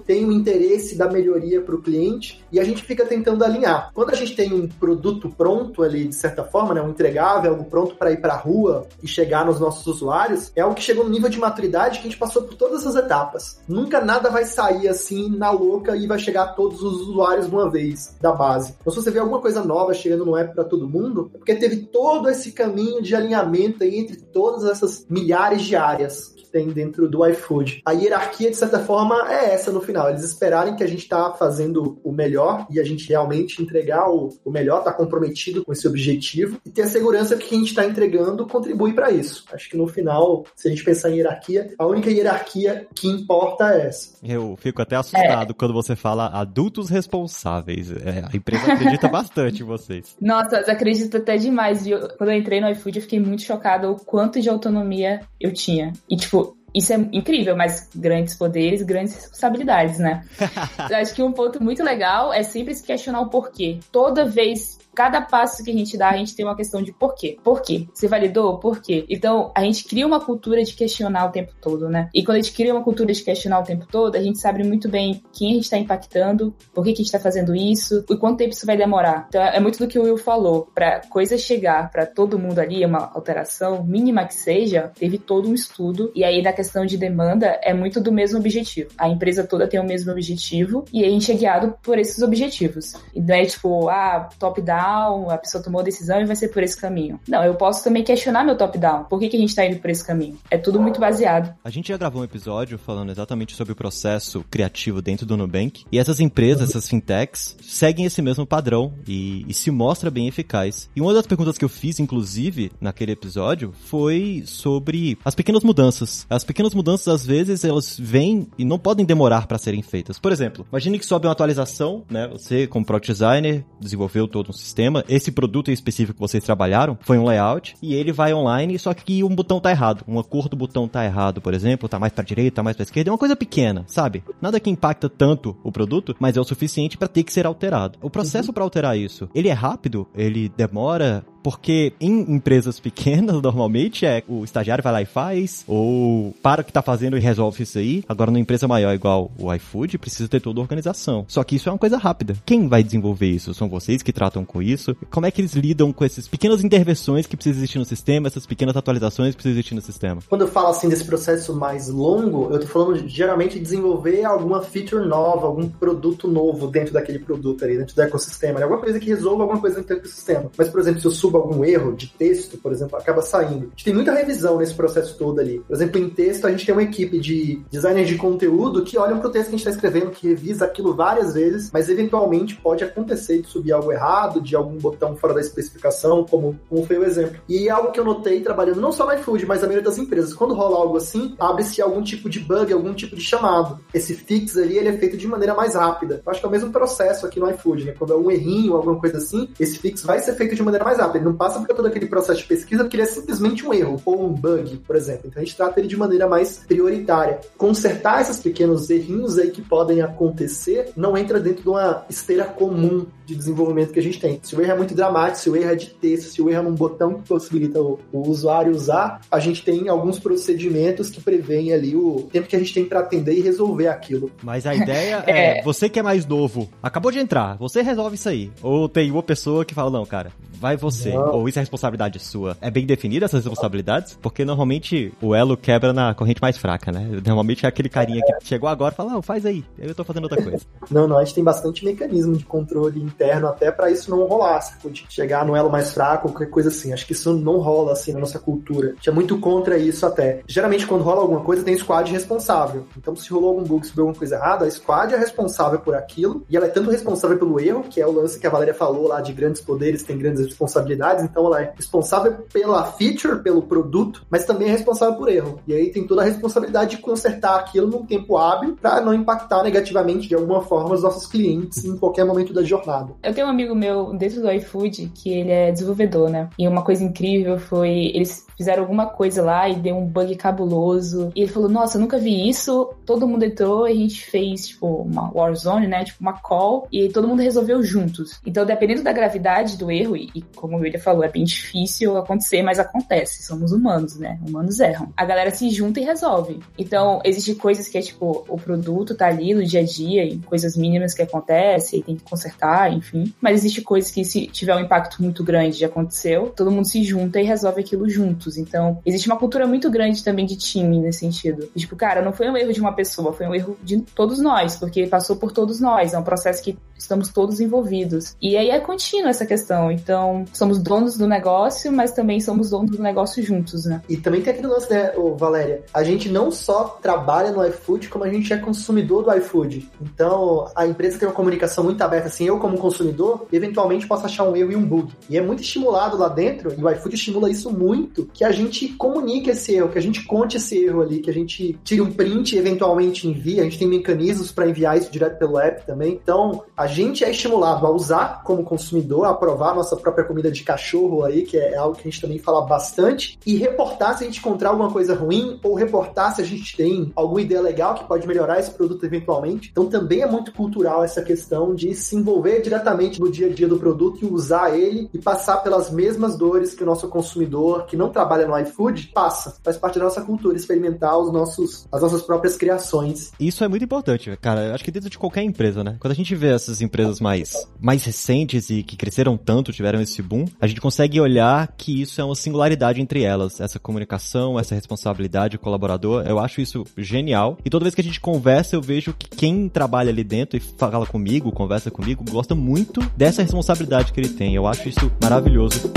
[0.00, 3.90] tem o interesse da melhoria para o cliente e a gente fica tentando alinhar.
[3.92, 7.64] Quando a gente tem um produto pronto ali, de certa forma, né, um entregável, algo
[7.64, 11.04] pronto para ir para a rua e chegar nos nossos usuários, é algo que chegou
[11.04, 13.60] no nível de maturidade que a gente passou por todas as etapas.
[13.68, 17.54] Nunca nada vai sair assim na louca e vai chegar a todos os usuários de
[17.54, 18.74] uma vez da base.
[18.80, 21.54] Então, se você vê alguma coisa nova chegando no app para todo mundo, é porque
[21.54, 27.26] teve todo esse caminho de alinhamento entre todas essas milhares de áreas tem dentro do
[27.26, 27.82] iFood.
[27.84, 30.08] A hierarquia, de certa forma, é essa no final.
[30.08, 34.30] Eles esperarem que a gente está fazendo o melhor e a gente realmente entregar o,
[34.42, 37.58] o melhor, tá comprometido com esse objetivo e ter a segurança que o que a
[37.58, 39.44] gente está entregando contribui para isso.
[39.52, 43.74] Acho que no final, se a gente pensar em hierarquia, a única hierarquia que importa
[43.74, 44.16] é essa.
[44.22, 45.54] Eu fico até assustado é.
[45.54, 47.90] quando você fala adultos responsáveis.
[47.90, 50.16] É, a empresa acredita bastante em vocês.
[50.18, 51.84] Nossa, eu acredito até demais.
[52.16, 55.92] Quando eu entrei no iFood, eu fiquei muito chocada o quanto de autonomia eu tinha.
[56.08, 56.45] E, tipo,
[56.76, 60.22] isso é incrível, mas grandes poderes, grandes responsabilidades, né?
[60.90, 63.80] eu acho que um ponto muito legal é sempre se questionar o porquê.
[63.90, 67.14] Toda vez cada passo que a gente dá, a gente tem uma questão de por
[67.14, 67.36] quê.
[67.44, 67.86] Por quê?
[67.92, 68.58] Você validou?
[68.58, 69.04] Por quê?
[69.10, 72.08] Então, a gente cria uma cultura de questionar o tempo todo, né?
[72.14, 74.64] E quando a gente cria uma cultura de questionar o tempo todo, a gente sabe
[74.64, 78.04] muito bem quem a gente está impactando, por que, que a gente está fazendo isso,
[78.08, 79.26] e quanto tempo isso vai demorar.
[79.28, 80.66] Então, é muito do que o Will falou.
[80.74, 85.54] Para coisa chegar para todo mundo ali, uma alteração mínima que seja, teve todo um
[85.54, 86.10] estudo.
[86.14, 88.88] E aí, na questão de demanda, é muito do mesmo objetivo.
[88.96, 92.94] A empresa toda tem o mesmo objetivo e a gente é guiado por esses objetivos.
[93.14, 94.85] E não é tipo, ah, top-down
[95.30, 97.20] a pessoa tomou a decisão e vai ser por esse caminho.
[97.28, 99.04] Não, eu posso também questionar meu top-down.
[99.04, 100.38] Por que, que a gente tá indo por esse caminho?
[100.50, 101.54] É tudo muito baseado.
[101.64, 105.84] A gente já gravou um episódio falando exatamente sobre o processo criativo dentro do Nubank.
[105.90, 110.88] E essas empresas, essas fintechs, seguem esse mesmo padrão e, e se mostra bem eficaz.
[110.94, 116.26] E uma das perguntas que eu fiz, inclusive, naquele episódio, foi sobre as pequenas mudanças.
[116.30, 120.18] As pequenas mudanças, às vezes, elas vêm e não podem demorar para serem feitas.
[120.18, 122.28] Por exemplo, imagine que sobe uma atualização, né?
[122.28, 125.02] Você, como product designer, desenvolveu todo um sistema sistema.
[125.08, 128.92] Esse produto em específico que vocês trabalharam foi um layout e ele vai online, só
[128.92, 130.04] que um botão tá errado.
[130.06, 132.82] Uma cor do botão tá errado, por exemplo, tá mais para direita, tá mais para
[132.82, 133.10] esquerda.
[133.10, 134.22] É uma coisa pequena, sabe?
[134.40, 137.98] Nada que impacta tanto o produto, mas é o suficiente para ter que ser alterado.
[138.02, 138.54] O processo uhum.
[138.54, 140.06] para alterar isso, ele é rápido?
[140.14, 141.24] Ele demora?
[141.46, 146.64] Porque em empresas pequenas, normalmente, é o estagiário vai lá e faz, ou para o
[146.64, 148.02] que tá fazendo e resolve isso aí.
[148.08, 151.24] Agora, numa empresa maior igual o iFood, precisa ter toda a organização.
[151.28, 152.34] Só que isso é uma coisa rápida.
[152.44, 153.54] Quem vai desenvolver isso?
[153.54, 154.96] São vocês que tratam com isso?
[155.08, 158.44] Como é que eles lidam com essas pequenas intervenções que precisam existir no sistema, essas
[158.44, 160.22] pequenas atualizações que precisam existir no sistema?
[160.28, 164.24] Quando eu falo assim desse processo mais longo, eu tô falando de, geralmente de desenvolver
[164.24, 168.98] alguma feature nova, algum produto novo dentro daquele produto ali, dentro do ecossistema, alguma coisa
[168.98, 170.50] que resolva alguma coisa dentro do ecossistema.
[170.58, 173.66] Mas, por exemplo, se eu subo algum erro de texto, por exemplo, acaba saindo.
[173.66, 175.60] A gente tem muita revisão nesse processo todo ali.
[175.60, 179.18] Por exemplo, em texto, a gente tem uma equipe de designers de conteúdo que olham
[179.18, 182.56] para o texto que a gente está escrevendo, que revisa aquilo várias vezes, mas eventualmente
[182.56, 186.98] pode acontecer de subir algo errado, de algum botão fora da especificação, como, como foi
[186.98, 187.40] o exemplo.
[187.48, 189.98] E é algo que eu notei trabalhando não só no iFood, mas a maioria das
[189.98, 190.34] empresas.
[190.34, 193.78] Quando rola algo assim, abre-se algum tipo de bug, algum tipo de chamado.
[193.92, 196.22] Esse fix ali, ele é feito de maneira mais rápida.
[196.24, 197.94] Eu acho que é o mesmo processo aqui no iFood, né?
[197.98, 200.98] Quando é um errinho, alguma coisa assim, esse fix vai ser feito de maneira mais
[200.98, 204.00] rápida não passa por todo aquele processo de pesquisa porque ele é simplesmente um erro
[204.04, 205.22] ou um bug, por exemplo.
[205.26, 207.40] Então a gente trata ele de maneira mais prioritária.
[207.56, 213.06] Consertar esses pequenos errinhos aí que podem acontecer não entra dentro de uma esteira comum
[213.26, 214.38] de desenvolvimento que a gente tem.
[214.42, 216.60] Se o erro é muito dramático, se o erro é de texto, se o erro
[216.60, 221.20] é num botão que possibilita o, o usuário usar, a gente tem alguns procedimentos que
[221.20, 224.30] prevêem ali o tempo que a gente tem para atender e resolver aquilo.
[224.42, 228.14] Mas a ideia é, é, você que é mais novo, acabou de entrar, você resolve
[228.14, 228.52] isso aí.
[228.62, 231.05] Ou tem uma pessoa que fala, não, cara, vai você.
[231.14, 231.32] Não.
[231.32, 232.56] Ou isso é responsabilidade sua.
[232.60, 234.18] É bem definida essas responsabilidades?
[234.20, 237.20] Porque normalmente o elo quebra na corrente mais fraca, né?
[237.24, 240.24] Normalmente é aquele carinha que chegou agora e fala, não, faz aí, eu tô fazendo
[240.24, 240.64] outra coisa.
[240.88, 244.60] Não, não, a gente tem bastante mecanismo de controle interno até para isso não rolar,
[244.60, 244.90] sacou?
[244.90, 246.92] De chegar no elo mais fraco, qualquer coisa assim.
[246.92, 248.90] Acho que isso não rola assim na nossa cultura.
[248.90, 250.42] A gente é muito contra isso até.
[250.46, 252.86] Geralmente quando rola alguma coisa tem squad responsável.
[252.96, 255.94] Então se rolou algum bug, se deu alguma coisa errada, a squad é responsável por
[255.94, 258.74] aquilo e ela é tanto responsável pelo erro, que é o lance que a Valéria
[258.74, 263.62] falou lá de grandes poderes, tem grandes responsabilidades, então ela é responsável pela feature, pelo
[263.62, 265.60] produto, mas também é responsável por erro.
[265.66, 269.62] E aí tem toda a responsabilidade de consertar aquilo num tempo hábil para não impactar
[269.62, 273.12] negativamente de alguma forma os nossos clientes em qualquer momento da jornada.
[273.22, 276.48] Eu tenho um amigo meu dentro do iFood que ele é desenvolvedor, né?
[276.58, 281.30] E uma coisa incrível foi eles fizeram alguma coisa lá e deu um bug cabuloso.
[281.34, 282.92] E ele falou: Nossa, eu nunca vi isso.
[283.04, 286.04] Todo mundo entrou e a gente fez, tipo, uma Warzone, né?
[286.04, 286.88] Tipo, uma call.
[286.90, 288.40] E todo mundo resolveu juntos.
[288.46, 292.16] Então, dependendo da gravidade do erro, e, e como o William falou, é bem difícil
[292.16, 293.42] acontecer, mas acontece.
[293.42, 294.38] Somos humanos, né?
[294.46, 295.12] Humanos erram.
[295.16, 296.60] A galera se junta e resolve.
[296.78, 300.38] Então, existem coisas que é tipo, o produto tá ali no dia a dia, e
[300.38, 303.32] coisas mínimas que acontecem, e tem que consertar, enfim.
[303.40, 307.02] Mas existe coisas que, se tiver um impacto muito grande, já aconteceu, todo mundo se
[307.02, 308.56] junta e resolve aquilo junto juntos.
[308.56, 311.68] Então, existe uma cultura muito grande também de time nesse sentido.
[311.74, 314.38] E, tipo, cara, não foi um erro de uma pessoa, foi um erro de todos
[314.38, 316.14] nós, porque passou por todos nós.
[316.14, 318.36] É um processo que estamos todos envolvidos.
[318.40, 319.90] E aí é contínua essa questão.
[319.90, 324.00] Então, somos donos do negócio, mas também somos donos do negócio juntos, né?
[324.08, 325.82] E também tem aquele lance, né, Valéria?
[325.92, 329.90] A gente não só trabalha no iFood, como a gente é consumidor do iFood.
[330.00, 334.44] Então, a empresa tem uma comunicação muito aberta, assim, eu como consumidor, eventualmente posso achar
[334.44, 335.12] um erro e um bug.
[335.28, 338.88] E é muito estimulado lá dentro, e o iFood estimula isso muito, que a gente
[338.88, 342.12] comunique esse erro, que a gente conte esse erro ali, que a gente tire um
[342.12, 343.60] print e eventualmente envie.
[343.60, 346.20] A gente tem mecanismos para enviar isso direto pelo app também.
[346.22, 350.62] Então, a gente é estimulado a usar como consumidor, a provar nossa própria comida de
[350.62, 354.26] cachorro aí, que é algo que a gente também fala bastante, e reportar se a
[354.26, 358.04] gente encontrar alguma coisa ruim ou reportar se a gente tem alguma ideia legal que
[358.04, 359.70] pode melhorar esse produto eventualmente.
[359.72, 363.66] Então, também é muito cultural essa questão de se envolver diretamente no dia a dia
[363.66, 367.96] do produto e usar ele e passar pelas mesmas dores que o nosso consumidor que
[367.96, 369.56] não trabalha trabalha no iFood, passa.
[369.62, 373.32] Faz parte da nossa cultura experimentar os nossos, as nossas próprias criações.
[373.38, 374.74] Isso é muito importante, cara.
[374.74, 375.96] Acho que dentro de qualquer empresa, né?
[376.00, 380.20] Quando a gente vê essas empresas mais, mais recentes e que cresceram tanto, tiveram esse
[380.20, 383.60] boom, a gente consegue olhar que isso é uma singularidade entre elas.
[383.60, 386.26] Essa comunicação, essa responsabilidade, o colaborador.
[386.26, 387.56] Eu acho isso genial.
[387.64, 390.60] E toda vez que a gente conversa, eu vejo que quem trabalha ali dentro e
[390.60, 394.54] fala comigo, conversa comigo, gosta muito dessa responsabilidade que ele tem.
[394.54, 395.92] Eu acho isso maravilhoso.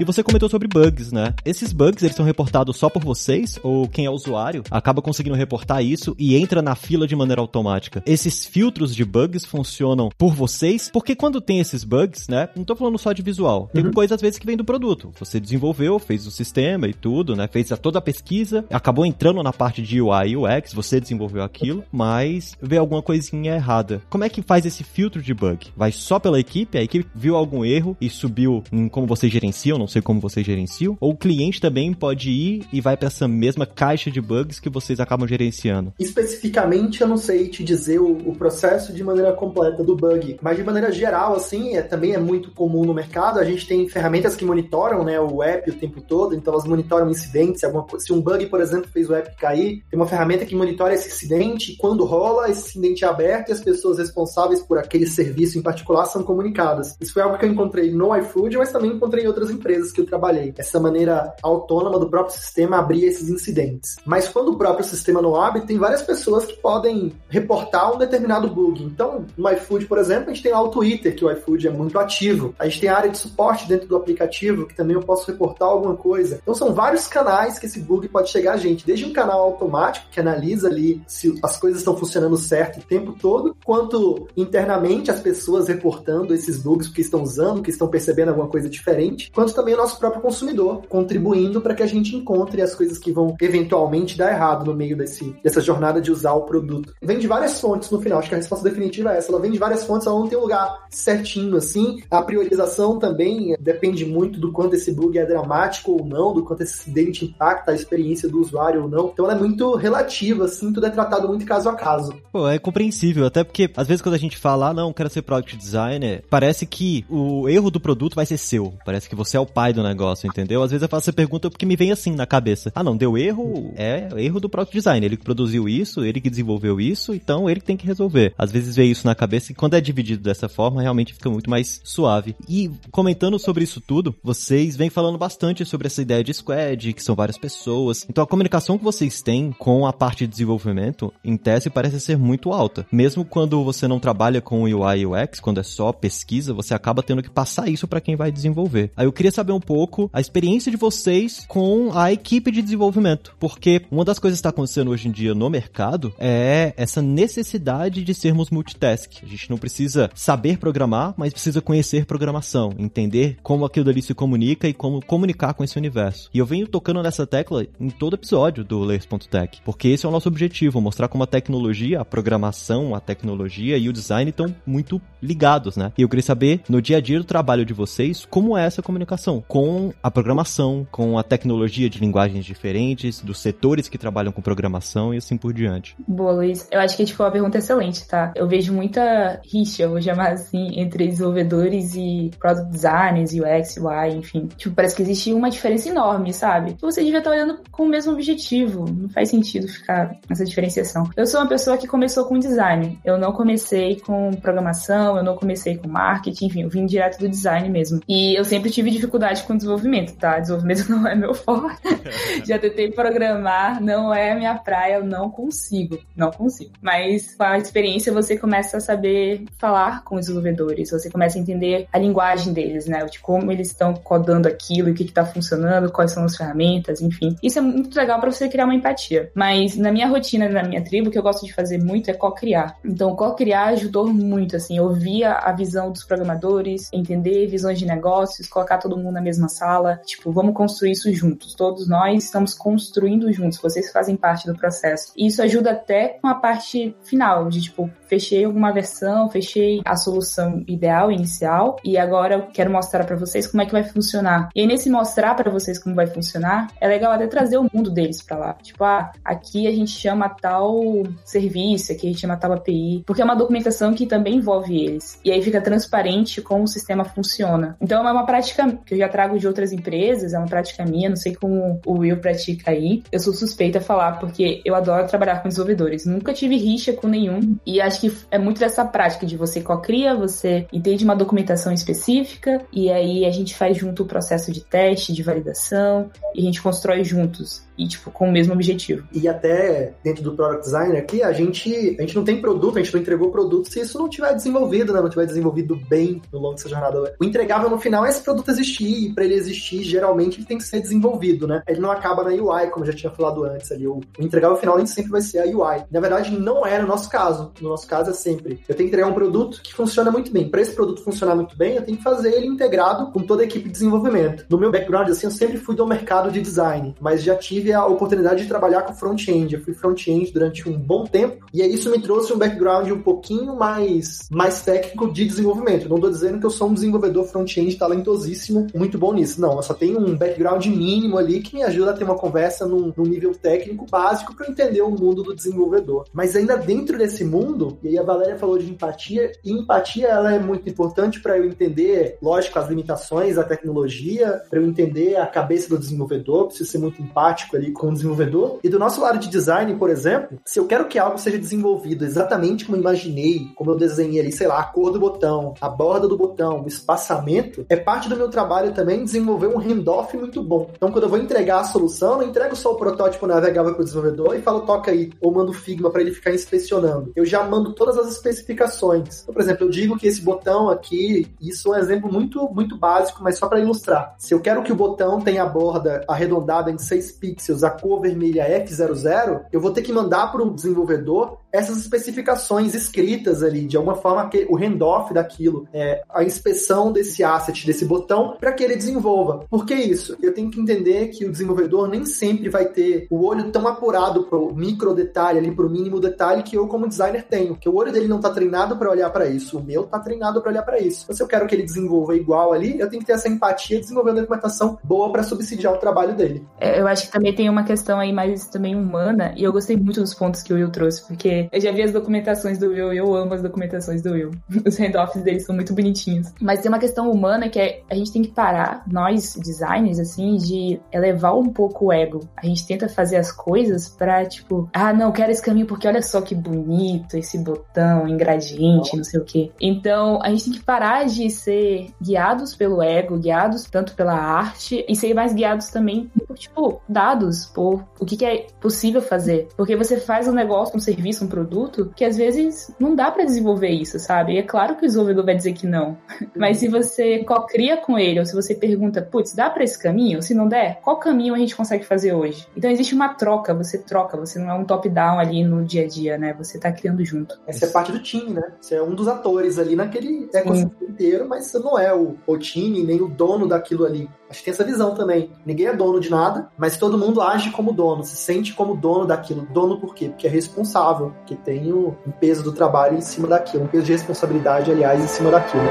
[0.00, 1.34] E você comentou sobre bugs, né?
[1.44, 3.58] Esses bugs, eles são reportados só por vocês?
[3.62, 8.02] Ou quem é usuário acaba conseguindo reportar isso e entra na fila de maneira automática?
[8.04, 10.90] Esses filtros de bugs funcionam por vocês?
[10.92, 12.48] Porque quando tem esses bugs, né?
[12.56, 13.70] Não tô falando só de visual.
[13.72, 13.92] Tem uhum.
[13.92, 15.12] coisa às vezes que vem do produto.
[15.18, 17.46] Você desenvolveu, fez o sistema e tudo, né?
[17.46, 21.84] Fez toda a pesquisa, acabou entrando na parte de UI e UX, você desenvolveu aquilo,
[21.92, 24.02] mas vê alguma coisinha errada.
[24.10, 25.68] Como é que faz esse filtro de bug?
[25.76, 26.78] Vai só pela equipe?
[26.78, 30.44] A equipe viu algum erro e subiu em como vocês gerenciam, não sei como vocês
[30.44, 34.58] gerenciam, ou o cliente também pode ir e vai para essa mesma caixa de bugs
[34.58, 35.92] que vocês acabam gerenciando?
[35.98, 40.56] Especificamente, eu não sei te dizer o, o processo de maneira completa do bug, mas
[40.56, 43.38] de maneira geral, assim, é, também é muito comum no mercado.
[43.38, 47.10] A gente tem ferramentas que monitoram né, o app o tempo todo, então elas monitoram
[47.10, 47.84] incidentes, alguma.
[47.98, 51.08] Se um bug, por exemplo, fez o app cair, tem uma ferramenta que monitora esse
[51.08, 55.58] incidente, e quando rola, esse incidente é aberto e as pessoas responsáveis por aquele serviço
[55.58, 56.96] em particular são comunicadas.
[57.00, 59.92] Isso foi algo que eu encontrei no iFood, mas também encontrei em outras empresas empresas
[59.92, 60.54] que eu trabalhei.
[60.56, 63.96] Essa maneira autônoma do próprio sistema abrir esses incidentes.
[64.04, 68.48] Mas quando o próprio sistema não abre, tem várias pessoas que podem reportar um determinado
[68.48, 68.82] bug.
[68.82, 71.70] Então, no iFood, por exemplo, a gente tem lá o Twitter, que o iFood é
[71.70, 72.54] muito ativo.
[72.58, 75.68] A gente tem a área de suporte dentro do aplicativo, que também eu posso reportar
[75.68, 76.38] alguma coisa.
[76.42, 78.86] Então, são vários canais que esse bug pode chegar a gente.
[78.86, 83.14] Desde um canal automático, que analisa ali se as coisas estão funcionando certo o tempo
[83.20, 88.48] todo, quanto internamente as pessoas reportando esses bugs que estão usando, que estão percebendo alguma
[88.48, 92.60] coisa diferente, quanto também também o nosso próprio consumidor, contribuindo para que a gente encontre
[92.60, 96.42] as coisas que vão eventualmente dar errado no meio desse, dessa jornada de usar o
[96.42, 96.92] produto.
[97.02, 99.32] Vem de várias fontes no final, acho que a resposta definitiva é essa.
[99.32, 102.02] Ela vem de várias fontes, ela não tem um lugar certinho assim.
[102.10, 106.62] A priorização também depende muito do quanto esse bug é dramático ou não, do quanto
[106.62, 109.10] esse acidente impacta a experiência do usuário ou não.
[109.14, 112.14] Então ela é muito relativa, assim, tudo é tratado muito caso a caso.
[112.30, 115.22] Pô, é compreensível, até porque às vezes quando a gente fala, ah, não, quero ser
[115.22, 118.74] product designer, parece que o erro do produto vai ser seu.
[118.84, 120.62] Parece que você é o pai do negócio, entendeu?
[120.62, 122.72] Às vezes eu faço essa pergunta porque me vem assim na cabeça.
[122.74, 125.06] Ah, não, deu erro, é erro do product designer.
[125.06, 128.34] Ele que produziu isso, ele que desenvolveu isso, então ele que tem que resolver.
[128.36, 131.48] Às vezes vem isso na cabeça e quando é dividido dessa forma, realmente fica muito
[131.48, 132.34] mais suave.
[132.48, 137.02] E comentando sobre isso tudo, vocês vêm falando bastante sobre essa ideia de squad, que
[137.02, 138.04] são várias pessoas.
[138.08, 142.18] Então a comunicação que vocês têm com a parte de desenvolvimento, em tese, parece ser
[142.18, 142.86] muito alta.
[142.90, 147.02] Mesmo quando você não trabalha com UI e UX, quando é só pesquisa, você acaba
[147.02, 148.90] tendo que passar isso para quem vai desenvolver.
[148.96, 153.34] Aí eu queria saber um pouco a experiência de vocês com a equipe de desenvolvimento,
[153.38, 158.02] porque uma das coisas que está acontecendo hoje em dia no mercado é essa necessidade
[158.02, 159.10] de sermos multitask.
[159.22, 164.14] A gente não precisa saber programar, mas precisa conhecer programação, entender como aquilo ali se
[164.14, 166.30] comunica e como comunicar com esse universo.
[166.32, 170.12] E eu venho tocando nessa tecla em todo episódio do Layers.tech, porque esse é o
[170.12, 175.00] nosso objetivo, mostrar como a tecnologia, a programação, a tecnologia e o design estão muito
[175.22, 175.92] ligados, né?
[175.96, 178.82] E eu queria saber, no dia a dia do trabalho de vocês, como é essa
[178.82, 184.42] comunicação com a programação, com a tecnologia de linguagens diferentes, dos setores que trabalham com
[184.42, 185.96] programação e assim por diante.
[186.06, 186.68] Boa, Luiz.
[186.70, 188.32] Eu acho que tipo, uma pergunta excelente, tá?
[188.34, 194.48] Eu vejo muita rixa, vou chamar assim, entre desenvolvedores e product designers, UX, UI, enfim.
[194.56, 196.76] Tipo, parece que existe uma diferença enorme, sabe?
[196.80, 198.84] Você devia estar olhando com o mesmo objetivo.
[198.84, 201.08] Não faz sentido ficar nessa diferenciação.
[201.16, 202.98] Eu sou uma pessoa que começou com design.
[203.04, 207.28] Eu não comecei com programação, eu não comecei com marketing, enfim, eu vim direto do
[207.28, 208.00] design mesmo.
[208.08, 210.38] E eu sempre tive dificuldade com desenvolvimento, tá?
[210.38, 211.82] Desenvolvimento não é meu forte.
[212.44, 215.98] Já tentei programar, não é a minha praia, eu não consigo.
[216.16, 216.72] Não consigo.
[216.80, 221.40] Mas com a experiência você começa a saber falar com os desenvolvedores, você começa a
[221.40, 223.04] entender a linguagem deles, né?
[223.04, 227.36] De como eles estão codando aquilo, o que está funcionando, quais são as ferramentas, enfim.
[227.42, 229.30] Isso é muito legal para você criar uma empatia.
[229.34, 232.14] Mas na minha rotina, na minha tribo, o que eu gosto de fazer muito é
[232.14, 232.76] co-criar.
[232.84, 238.78] Então, co-criar ajudou muito, assim, ouvir a visão dos programadores, entender visões de negócios, colocar
[238.78, 241.54] todo mundo na mesma sala, tipo, vamos construir isso juntos.
[241.54, 245.12] Todos nós estamos construindo juntos, vocês fazem parte do processo.
[245.16, 249.96] E isso ajuda até com a parte final, de tipo, fechei alguma versão, fechei a
[249.96, 254.48] solução ideal, inicial, e agora eu quero mostrar para vocês como é que vai funcionar.
[254.54, 257.90] E aí, nesse mostrar para vocês como vai funcionar, é legal até trazer o mundo
[257.90, 258.54] deles para lá.
[258.54, 260.80] Tipo, ah, aqui a gente chama tal
[261.24, 265.18] serviço, aqui a gente chama tal API, porque é uma documentação que também envolve eles.
[265.24, 267.76] E aí fica transparente como o sistema funciona.
[267.80, 271.08] Então é uma prática que eu já trago de outras empresas, é uma prática minha,
[271.08, 273.02] não sei como o Will pratica aí.
[273.10, 276.06] Eu sou suspeita a falar porque eu adoro trabalhar com desenvolvedores.
[276.06, 280.14] Nunca tive rixa com nenhum e acho que é muito dessa prática de você co-cria,
[280.14, 285.12] você entende uma documentação específica e aí a gente faz junto o processo de teste,
[285.12, 289.06] de validação e a gente constrói juntos e, tipo, com o mesmo objetivo.
[289.12, 292.82] E até dentro do Product Design aqui, a gente, a gente não tem produto, a
[292.82, 295.00] gente não entregou produto se isso não tiver desenvolvido, né?
[295.00, 297.14] Não tiver desenvolvido bem no longo dessa jornada.
[297.20, 300.58] O entregável no final é esse produto existir, e para ele existir, geralmente ele tem
[300.58, 301.62] que ser desenvolvido, né?
[301.66, 303.86] Ele não acaba na UI, como eu já tinha falado antes ali.
[303.86, 305.84] O, o final nem sempre vai ser a UI.
[305.90, 307.52] Na verdade, não é no nosso caso.
[307.60, 308.60] No nosso caso é sempre.
[308.68, 310.48] Eu tenho que entregar um produto que funciona muito bem.
[310.48, 313.44] Para esse produto funcionar muito bem, eu tenho que fazer ele integrado com toda a
[313.44, 314.44] equipe de desenvolvimento.
[314.48, 317.86] No meu background, assim, eu sempre fui do mercado de design, mas já tive a
[317.86, 319.54] oportunidade de trabalhar com front-end.
[319.54, 323.02] Eu fui front-end durante um bom tempo e aí isso me trouxe um background um
[323.02, 325.88] pouquinho mais, mais técnico de desenvolvimento.
[325.88, 329.40] Não estou dizendo que eu sou um desenvolvedor front-end talentosíssimo, muito bom nisso.
[329.40, 332.66] Não, eu só tenho um background mínimo ali que me ajuda a ter uma conversa
[332.66, 336.06] num, num nível técnico básico para entender o mundo do desenvolvedor.
[336.12, 340.34] Mas ainda dentro desse mundo, e aí a Valéria falou de empatia, e empatia ela
[340.34, 345.26] é muito importante para eu entender, lógico, as limitações da tecnologia, para eu entender a
[345.26, 348.58] cabeça do desenvolvedor, preciso ser muito empático ali com o desenvolvedor.
[348.62, 352.04] E do nosso lado de design, por exemplo, se eu quero que algo seja desenvolvido
[352.04, 355.68] exatamente como eu imaginei, como eu desenhei ali, sei lá, a cor do botão, a
[355.68, 360.42] borda do botão, o espaçamento, é parte do meu trabalho também desenvolver um handoff muito
[360.42, 360.70] bom.
[360.74, 363.82] Então, quando eu vou entregar a solução, eu não entrego só o protótipo navegável para
[363.82, 367.12] o desenvolvedor e falo, toca aí, ou mando o Figma para ele ficar inspecionando.
[367.14, 369.22] Eu já mando todas as especificações.
[369.22, 372.76] Então, por exemplo, eu digo que esse botão aqui, isso é um exemplo muito, muito
[372.76, 374.14] básico, mas só para ilustrar.
[374.18, 378.00] Se eu quero que o botão tenha a borda arredondada em 6 pixels, a cor
[378.00, 383.76] vermelha F00, eu vou ter que mandar para o desenvolvedor essas especificações escritas ali, de
[383.76, 388.64] alguma forma, que o handoff daquilo, é, a inspeção desse asset, desse botão, para que
[388.64, 389.44] ele desenvolva.
[389.50, 390.16] Por que isso?
[390.22, 394.24] Eu tenho que entender que o desenvolvedor nem sempre vai ter o olho tão apurado
[394.24, 397.92] pro micro detalhe, ali pro mínimo detalhe que eu como designer tenho, que o olho
[397.92, 400.78] dele não tá treinado para olhar para isso, o meu tá treinado para olhar para
[400.78, 401.04] isso.
[401.04, 403.80] Então, se eu quero que ele desenvolva igual ali, eu tenho que ter essa empatia
[403.80, 406.46] desenvolvendo a documentação boa para subsidiar o trabalho dele.
[406.58, 409.76] É, eu acho que também tem uma questão aí mais também humana, e eu gostei
[409.76, 412.94] muito dos pontos que o Will trouxe, porque eu já vi as documentações do Will
[412.94, 414.30] eu amo as documentações do Will.
[414.66, 416.32] Os handoffs deles são muito bonitinhos.
[416.40, 418.43] Mas tem uma questão humana que é a gente tem que parar,
[418.86, 422.20] nós designers, assim, de elevar um pouco o ego.
[422.36, 426.02] A gente tenta fazer as coisas pra, tipo, ah, não, quero esse caminho porque olha
[426.02, 429.50] só que bonito esse botão, ingrediente, não sei o quê.
[429.60, 434.84] Então, a gente tem que parar de ser guiados pelo ego, guiados tanto pela arte,
[434.88, 439.48] e ser mais guiados também por, tipo, dados, por o que, que é possível fazer.
[439.56, 443.24] Porque você faz um negócio, um serviço, um produto, que às vezes não dá para
[443.24, 444.34] desenvolver isso, sabe?
[444.34, 445.96] E é claro que o desenvolvedor vai dizer que não.
[446.36, 450.22] Mas se você co-cria com ele, ou se você pergunta, putz, dá para esse caminho?
[450.22, 452.46] Se não der, qual caminho a gente consegue fazer hoje?
[452.56, 455.88] Então existe uma troca, você troca, você não é um top-down ali no dia a
[455.88, 456.34] dia, né?
[456.34, 457.38] Você tá criando junto.
[457.46, 458.42] Essa é parte do time, né?
[458.60, 462.38] Você é um dos atores ali naquele ecossistema inteiro, mas você não é o, o
[462.38, 464.08] time, nem o dono daquilo ali.
[464.28, 465.30] Acho que tem essa visão também.
[465.44, 469.06] Ninguém é dono de nada, mas todo mundo age como dono, se sente como dono
[469.06, 469.46] daquilo.
[469.50, 470.08] Dono por quê?
[470.08, 473.84] Porque é responsável, porque tem o, um peso do trabalho em cima daquilo, um peso
[473.84, 475.64] de responsabilidade, aliás, em cima daquilo.